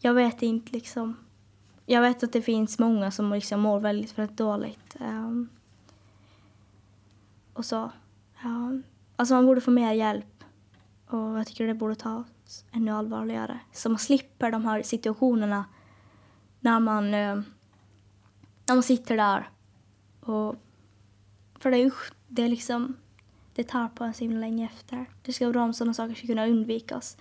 jag 0.00 0.14
vet 0.14 0.42
inte 0.42 0.72
liksom. 0.72 1.16
Jag 1.90 2.00
vet 2.00 2.22
att 2.22 2.32
det 2.32 2.42
finns 2.42 2.78
många 2.78 3.10
som 3.10 3.32
liksom 3.32 3.60
mår 3.60 3.80
väldigt, 3.80 4.18
väldigt 4.18 4.36
dåligt. 4.36 4.96
Um, 5.00 5.48
och 7.52 7.64
så. 7.64 7.90
Um, 8.44 8.82
alltså 9.16 9.34
man 9.34 9.46
borde 9.46 9.60
få 9.60 9.70
mer 9.70 9.92
hjälp. 9.92 10.44
Och 11.06 11.38
jag 11.38 11.46
tycker 11.46 11.66
det 11.66 11.74
borde 11.74 11.94
tas 11.94 12.64
ännu 12.72 12.90
allvarligare. 12.90 13.60
Så 13.72 13.88
man 13.88 13.98
slipper 13.98 14.50
de 14.50 14.64
här 14.64 14.82
situationerna 14.82 15.64
när 16.60 16.80
man, 16.80 17.14
ehm, 17.14 17.44
när 18.66 18.74
man 18.74 18.82
sitter 18.82 19.16
där 19.16 19.50
och 20.20 20.56
för 21.58 21.70
det 21.70 21.86
usch, 21.86 22.12
det 22.26 22.42
är 22.42 22.48
liksom, 22.48 22.96
det 23.54 23.64
tar 23.64 23.88
på 23.88 24.04
en 24.04 24.14
så 24.14 24.24
himla 24.24 24.40
länge 24.40 24.64
efter. 24.64 25.06
Det 25.22 25.32
ska 25.32 25.44
vara 25.44 25.52
bra 25.52 25.62
om 25.62 25.72
sådana 25.72 25.94
saker 25.94 26.14
ska 26.14 26.26
kunna 26.26 26.46
undvikas. 26.46 27.16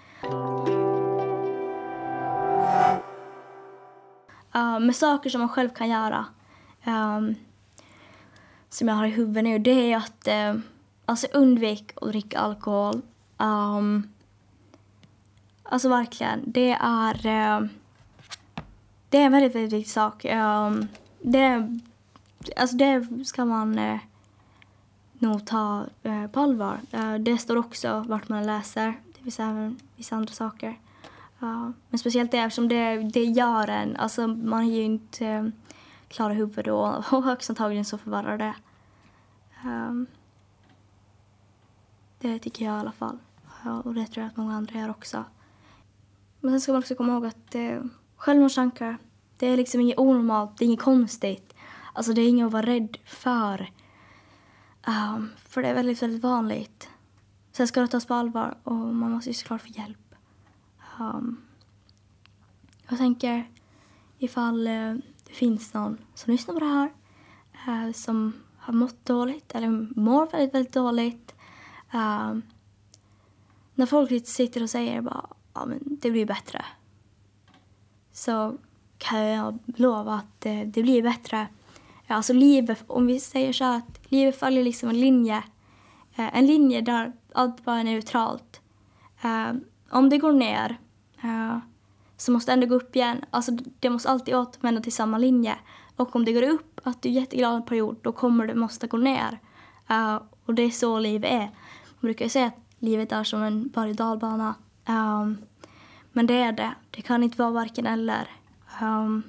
Uh, 4.58 4.80
med 4.80 4.96
saker 4.96 5.30
som 5.30 5.42
man 5.42 5.50
själv 5.50 5.70
kan 5.70 5.90
göra, 5.90 6.26
um, 6.86 7.36
som 8.70 8.88
jag 8.88 8.96
har 8.96 9.06
i 9.06 9.10
huvudet 9.10 9.44
nu, 9.44 9.60
det 9.60 9.94
är 9.94 9.98
att 9.98 10.28
uh, 10.28 10.62
alltså 11.06 11.28
undvik 11.34 11.92
att 11.96 12.10
dricka 12.10 12.40
alkohol. 12.40 13.02
Um, 13.38 14.10
alltså 15.64 15.90
verkligen, 15.90 16.44
det 16.46 16.78
är, 16.82 17.16
uh, 17.16 17.68
det 19.10 19.18
är 19.18 19.26
en 19.26 19.32
väldigt, 19.32 19.56
väldigt 19.56 19.74
viktig 19.74 19.94
sak. 19.94 20.26
Um, 20.26 20.88
det, 21.22 21.80
alltså 22.56 22.76
det 22.76 23.26
ska 23.26 23.46
man 23.46 23.80
uh, 23.80 23.98
nog 25.14 25.46
ta 25.46 25.86
uh, 26.06 26.28
på 26.28 26.40
allvar. 26.40 26.80
Uh, 26.94 27.16
det 27.16 27.38
står 27.38 27.58
också 27.58 28.06
vart 28.08 28.30
man 28.30 28.46
läser, 28.46 28.94
det 29.18 29.24
finns 29.24 29.40
även 29.40 29.80
vissa 29.96 30.16
andra 30.16 30.34
saker. 30.34 30.78
Ja, 31.40 31.74
men 31.90 32.00
speciellt 32.00 32.32
det 32.32 32.38
eftersom 32.38 32.68
det, 32.68 32.98
det 32.98 33.24
gör 33.24 33.68
en, 33.68 33.96
alltså 33.96 34.28
man 34.28 34.64
är 34.64 34.76
ju 34.76 34.84
inte 34.84 35.28
eh, 35.28 35.42
klara 35.42 35.52
klar 36.08 36.32
i 36.32 36.34
huvudet 36.34 36.74
och, 36.74 37.14
och 37.18 37.24
högst 37.24 37.50
antagligen 37.50 37.86
så 37.86 37.98
förvärrar 37.98 38.38
det. 38.38 38.54
Um, 39.66 40.08
det 42.20 42.40
tycker 42.40 42.66
jag 42.66 42.78
i 42.78 42.80
alla 42.80 42.92
fall. 42.92 43.18
Ja, 43.64 43.82
och 43.82 43.94
det 43.94 44.06
tror 44.06 44.24
jag 44.24 44.30
att 44.30 44.38
många 44.38 44.56
andra 44.56 44.80
gör 44.80 44.90
också. 44.90 45.24
Men 46.40 46.52
sen 46.52 46.62
ska 46.62 46.72
man 46.72 46.80
också 46.80 46.96
komma 46.96 47.14
ihåg 47.14 47.26
att 47.26 47.56
eh, 47.56 47.82
självmordstankar, 48.16 48.98
det 49.38 49.48
är 49.48 49.58
liksom 49.58 49.82
inget 49.82 50.00
onormalt, 50.00 50.58
det 50.58 50.66
är 50.66 50.68
inget 50.68 50.82
konstigt. 50.82 51.54
Alltså 51.94 52.14
det 52.14 52.22
är 52.22 52.30
inget 52.30 52.46
att 52.46 52.54
vara 52.54 52.66
rädd 52.66 52.98
för. 53.06 53.72
Um, 54.88 55.30
för 55.38 55.62
det 55.62 55.68
är 55.68 55.74
väldigt, 55.74 56.02
väldigt 56.02 56.24
vanligt. 56.24 56.90
Sen 57.52 57.68
ska 57.68 57.82
det 57.82 57.88
tas 57.88 58.06
på 58.06 58.14
allvar 58.14 58.58
och 58.64 58.74
man 58.74 59.12
måste 59.12 59.30
ju 59.30 59.34
såklart 59.34 59.62
få 59.62 59.68
hjälp. 59.68 60.07
Um, 61.00 61.42
jag 62.90 62.98
tänker 62.98 63.50
ifall 64.18 64.68
uh, 64.68 64.96
det 65.24 65.34
finns 65.34 65.74
någon 65.74 65.98
som 66.14 66.32
lyssnar 66.32 66.54
på 66.54 66.60
det 66.60 66.66
här 66.66 66.94
uh, 67.68 67.92
som 67.92 68.34
har 68.58 68.74
mått 68.74 69.06
dåligt 69.06 69.56
eller 69.56 70.00
mår 70.00 70.28
väldigt, 70.32 70.54
väldigt 70.54 70.74
dåligt. 70.74 71.36
Um, 71.94 72.42
när 73.76 73.86
folk 73.86 74.28
sitter 74.28 74.64
och 74.64 74.70
säger 74.70 75.02
bara 75.02 75.30
ja, 75.54 75.66
men 75.66 75.80
det 75.82 76.12
blir 76.12 76.26
bättre 76.26 76.66
så 78.18 78.58
kan 78.98 79.20
jag 79.20 79.60
lova 79.66 80.14
att 80.14 80.42
det, 80.42 80.66
det 80.66 80.82
blir 80.82 81.04
bättre. 81.04 81.48
Alltså 82.08 82.34
livet, 82.34 82.84
om 82.88 83.08
vi 83.08 83.20
säger 83.20 83.54
så 83.54 83.66
att 83.66 84.00
livet 84.12 84.40
följer 84.40 84.64
liksom 84.64 84.90
en 84.90 85.00
linje. 85.00 85.44
En 86.16 86.46
linje 86.46 86.82
där 86.82 87.14
allt 87.34 87.66
bara 87.66 87.80
är 87.80 87.84
neutralt. 87.84 88.62
Ehm, 89.22 89.64
om 89.90 90.10
det 90.10 90.18
går 90.18 90.34
ner 90.34 90.78
eh, 91.22 91.58
så 92.18 92.32
måste 92.32 92.52
det 92.52 92.54
ändå 92.54 92.68
gå 92.68 92.76
upp 92.76 92.96
igen. 92.96 93.26
Alltså 93.30 93.52
det 93.80 93.90
måste 93.90 94.10
alltid 94.10 94.36
återvända 94.36 94.82
till 94.82 94.94
samma 94.94 95.18
linje. 95.18 95.56
Och 95.96 96.16
om 96.16 96.26
det 96.26 96.34
går 96.34 96.44
upp, 96.44 96.82
att 96.84 97.02
du 97.02 97.10
är 97.10 97.14
jätteglad 97.14 97.56
en 97.56 97.66
period, 97.66 97.98
då 98.02 98.12
kommer 98.12 98.48
det 98.48 98.56
måste 98.56 98.88
gå 98.88 98.98
ner. 98.98 99.40
och 100.46 100.54
det 100.54 100.62
är 100.62 100.70
så 100.70 101.00
livet 101.00 101.32
är. 101.32 101.50
Man 102.00 102.02
brukar 102.02 102.26
ju 102.26 102.30
säga 102.30 102.46
att 102.46 102.60
livet 102.80 103.12
är 103.12 103.24
som 103.24 103.44
en 103.44 103.68
berg 103.68 103.90
och 103.90 103.96
dalbana. 103.96 104.56
Um, 104.90 105.38
men 106.12 106.28
det 106.28 106.34
är 106.34 106.52
det. 106.52 106.74
Det 106.92 107.02
kan 107.02 107.24
inte 107.24 107.38
vara 107.38 107.52
varken 107.52 107.86
eller. 107.86 108.28
Um, 108.82 109.24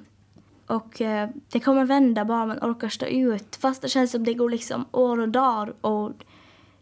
och 0.67 1.01
uh, 1.01 1.29
det 1.49 1.59
kommer 1.59 1.85
vända 1.85 2.25
bara 2.25 2.45
man 2.45 2.57
orkar 2.57 2.89
stå 2.89 3.05
ut. 3.05 3.55
Fast 3.55 3.81
det 3.81 3.89
känns 3.89 4.11
som 4.11 4.23
det 4.23 4.33
går 4.33 4.49
liksom 4.49 4.85
år 4.91 5.19
och 5.19 5.29
dagar 5.29 5.85
och 5.85 6.11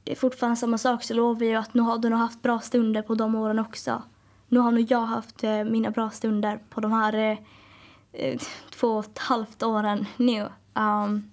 det 0.04 0.12
är 0.12 0.16
fortfarande 0.16 0.56
samma 0.56 0.78
sak 0.78 1.04
så 1.04 1.14
lovar 1.14 1.46
jag 1.46 1.60
att 1.60 1.74
nu 1.74 1.82
har 1.82 1.98
du 1.98 2.10
nog 2.10 2.20
haft 2.20 2.42
bra 2.42 2.60
stunder 2.60 3.02
på 3.02 3.16
de 3.16 3.36
åren 3.36 3.60
också. 3.60 4.02
Nu 4.50 4.60
har 4.60 4.72
nog 4.72 4.92
jag 4.92 5.02
haft 5.02 5.44
eh, 5.44 5.64
mina 5.64 5.92
bra 5.92 6.10
stunder 6.10 6.60
på 6.70 6.82
de 6.82 6.92
här 6.92 7.14
eh, 7.14 7.38
eh, 8.12 8.40
två 8.70 8.88
och 8.88 9.06
ett 9.06 9.18
halvt 9.18 9.64
åren 9.64 10.06
nu. 10.18 10.50
Um, 10.74 11.32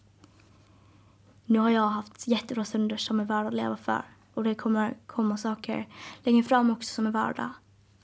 nu 1.44 1.58
har 1.58 1.70
jag 1.70 1.88
haft 1.88 2.28
jättebra 2.28 2.64
stunder 2.64 2.96
som 2.96 3.20
är 3.20 3.24
värda 3.24 3.48
att 3.48 3.54
leva 3.54 3.76
för. 3.76 4.02
Och 4.34 4.44
det 4.44 4.54
kommer 4.54 4.96
komma 5.06 5.36
saker 5.36 5.88
längre 6.22 6.42
fram 6.42 6.70
också 6.70 6.94
som 6.94 7.06
är 7.06 7.10
värda. 7.10 7.50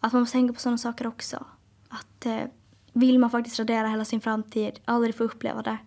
Att 0.01 0.13
man 0.13 0.23
måste 0.23 0.33
tänka 0.33 0.55
på 0.55 0.61
sådana 0.61 0.79
saker 0.79 1.07
också. 1.07 1.45
Att 1.89 2.27
eh, 2.27 2.45
vill 2.93 3.19
man 3.19 3.31
faktiskt 3.31 3.59
radera 3.59 3.89
hela 3.89 4.05
sin 4.05 4.21
framtid, 4.21 4.81
aldrig 4.85 5.15
få 5.15 5.25
uppleva 5.25 5.63
det, 5.63 5.79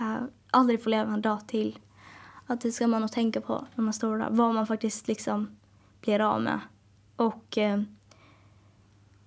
uh, 0.00 0.16
aldrig 0.50 0.82
få 0.82 0.88
leva 0.88 1.14
en 1.14 1.22
dag 1.22 1.48
till. 1.48 1.78
Att 2.46 2.60
det 2.60 2.72
ska 2.72 2.86
man 2.86 3.00
nog 3.00 3.12
tänka 3.12 3.40
på 3.40 3.66
när 3.74 3.84
man 3.84 3.92
står 3.92 4.18
där, 4.18 4.28
vad 4.30 4.54
man 4.54 4.66
faktiskt 4.66 5.08
liksom 5.08 5.58
blir 6.00 6.20
av 6.20 6.42
med. 6.42 6.60
Och 7.16 7.58
eh, 7.58 7.82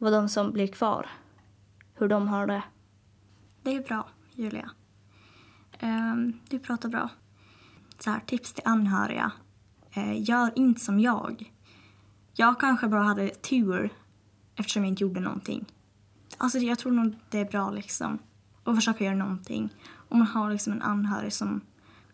vad 0.04 0.13
de 0.13 0.30
som 0.30 0.52
blir 0.52 0.68
kvar, 0.68 1.10
hur 1.94 2.08
de 2.08 2.28
har 2.28 2.48
det. 2.48 2.63
Det 3.62 3.76
är 3.76 3.82
bra, 3.84 4.08
Julia. 4.32 4.70
Um, 5.82 6.39
du 6.50 6.60
pratar 6.60 6.89
bra. 6.89 7.10
Så 8.00 8.10
här, 8.12 8.20
tips 8.20 8.54
till 8.54 8.63
anhöriga. 8.66 9.32
Uh, 9.98 10.22
gör 10.30 10.52
inte 10.56 10.82
som 10.82 11.00
jag. 11.00 11.54
Jag 12.34 12.60
kanske 12.60 12.88
bara 12.88 13.04
hade 13.04 13.30
tur 13.30 13.89
eftersom 14.56 14.84
jag 14.84 14.89
inte 14.89 15.04
gjorde 15.04 15.20
någonting. 15.20 15.66
Alltså 16.38 16.58
jag 16.58 16.80
tror 16.80 16.92
nog 16.92 17.16
det 17.30 17.39
är 17.39 17.46
bra 17.46 17.72
liksom 17.72 18.20
att 18.63 18.76
försöka 18.76 19.04
göra 19.04 19.16
någonting. 19.16 19.70
Om 20.10 20.18
man 20.18 20.28
har 20.28 20.52
liksom 20.52 20.74
en 20.74 20.82
anhörig 20.82 21.34
som, 21.34 21.62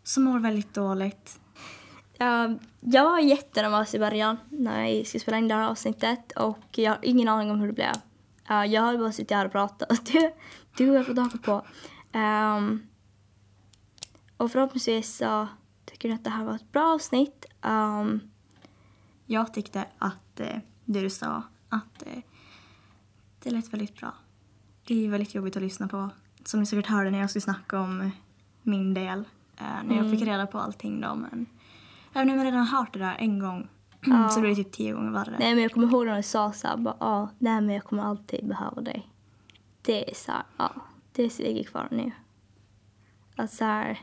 som 0.03 0.23
mår 0.23 0.39
väldigt 0.39 0.73
dåligt. 0.73 1.39
Uh, 2.21 2.57
jag 2.79 3.03
var 3.03 3.19
jättenervös 3.19 3.95
i 3.95 3.99
början 3.99 4.37
när 4.49 4.85
jag 4.85 5.07
skulle 5.07 5.21
spela 5.21 5.37
in 5.37 5.47
det 5.47 5.55
här 5.55 5.69
avsnittet 5.69 6.31
och 6.31 6.65
jag 6.71 6.91
har 6.91 6.99
ingen 7.01 7.27
aning 7.27 7.51
om 7.51 7.59
hur 7.59 7.67
det 7.67 7.73
blev. 7.73 7.93
Uh, 8.51 8.65
jag 8.65 8.81
har 8.81 8.97
bara 8.97 9.11
suttit 9.11 9.31
här 9.31 9.45
och 9.45 9.51
pratat. 9.51 10.09
Du, 10.77 10.85
du 10.85 10.97
har 10.97 11.03
fått 11.03 11.17
haka 11.17 11.37
på. 11.37 11.65
Um, 12.17 12.87
och 14.37 14.51
förhoppningsvis 14.51 15.17
så 15.17 15.47
tycker 15.85 16.09
du 16.09 16.15
att 16.15 16.23
det 16.23 16.29
här 16.29 16.45
var 16.45 16.55
ett 16.55 16.71
bra 16.71 16.93
avsnitt. 16.93 17.45
Um, 17.61 18.21
jag 19.25 19.53
tyckte 19.53 19.85
att 19.97 20.39
eh, 20.39 20.57
det 20.85 21.01
du 21.01 21.09
sa, 21.09 21.43
att 21.69 22.07
eh, 22.07 22.21
det 23.43 23.49
lät 23.49 23.73
väldigt 23.73 23.99
bra. 23.99 24.13
Det 24.87 25.05
är 25.05 25.09
väldigt 25.09 25.35
jobbigt 25.35 25.55
att 25.55 25.61
lyssna 25.61 25.87
på. 25.87 26.09
Som 26.45 26.59
ni 26.59 26.65
säkert 26.65 26.87
hörde 26.87 27.11
när 27.11 27.19
jag 27.19 27.29
skulle 27.29 27.41
snacka 27.41 27.79
om 27.79 28.11
min 28.63 28.93
del. 28.93 29.19
Eh, 29.57 29.65
när 29.65 29.81
mm. 29.81 29.97
jag 30.05 30.11
fick 30.11 30.27
reda 30.27 30.47
på 30.47 30.59
allting 30.59 31.01
då. 31.01 31.15
Men 31.15 31.45
även 32.13 32.29
om 32.29 32.37
jag 32.37 32.45
redan 32.45 32.67
hört 32.67 32.93
det 32.93 32.99
där 32.99 33.15
en 33.19 33.39
gång 33.39 33.69
ja. 34.01 34.29
så 34.29 34.39
blir 34.39 34.49
det 34.49 34.55
typ 34.55 34.71
tio 34.71 34.93
gånger 34.93 35.11
värre. 35.11 35.35
Nej 35.39 35.53
men 35.53 35.63
jag 35.63 35.71
kommer 35.71 35.87
ihåg 35.87 36.05
när 36.05 36.17
du 36.17 36.23
sa 36.23 36.51
så 36.51 36.67
här, 36.67 36.77
bara, 36.77 36.97
ja, 36.99 37.29
nej 37.39 37.61
men 37.61 37.75
jag 37.75 37.83
kommer 37.83 38.03
alltid 38.03 38.47
behöva 38.47 38.81
dig. 38.81 39.09
Det 39.81 40.11
är 40.11 40.15
så 40.15 40.31
här, 40.31 40.43
ja, 40.57 40.71
det 41.11 41.39
ligger 41.39 41.63
kvar 41.63 41.87
nu. 41.91 42.11
Att 43.35 43.51
så 43.51 43.65
här, 43.65 43.99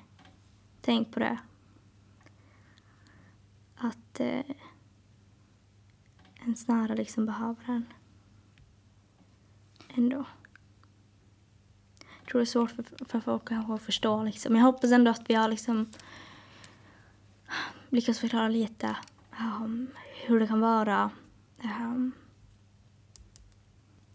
tänk 0.81 1.13
på 1.13 1.21
det. 1.21 1.39
Att 3.77 4.21
eh, 4.21 4.41
ens 6.43 6.69
nära 6.69 6.95
liksom 6.95 7.27
behöver 7.27 7.65
en 7.67 7.87
ändå. 9.97 10.25
Jag 12.21 12.31
tror 12.31 12.39
det 12.39 12.43
är 12.43 12.47
svårt 12.47 12.71
för, 12.71 12.85
för 13.09 13.21
folk 13.21 13.53
att 13.53 13.83
förstå. 13.83 14.23
Liksom. 14.23 14.57
Jag 14.57 14.63
hoppas 14.63 14.93
ändå 14.93 15.11
att 15.11 15.31
vi 15.31 15.35
har 15.35 15.49
liksom 15.49 15.87
lyckats 17.91 18.21
förklara 18.21 18.49
lite 18.49 18.97
um, 19.41 19.89
hur 20.27 20.41
det 20.41 20.47
kan 20.47 20.61
vara. 20.61 21.11
Um, 21.65 22.13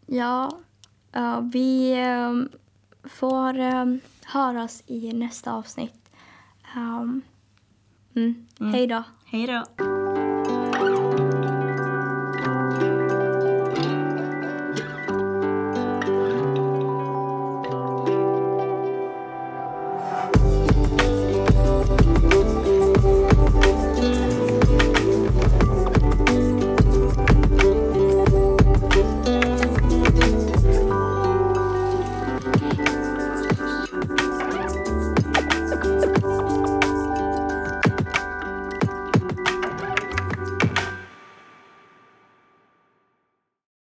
ja, 0.06 0.60
uh, 1.16 1.42
vi 1.42 1.96
um, 2.06 2.50
får 3.04 3.60
um, 3.60 4.00
höras 4.26 4.84
i 4.88 5.14
nästa 5.14 5.54
avsnitt. 5.54 6.12
Mm. 6.76 7.22
Mm. 8.60 8.74
Hej 8.74 8.88
då. 8.88 9.04
Hej 9.26 9.48
då. 9.48 10.01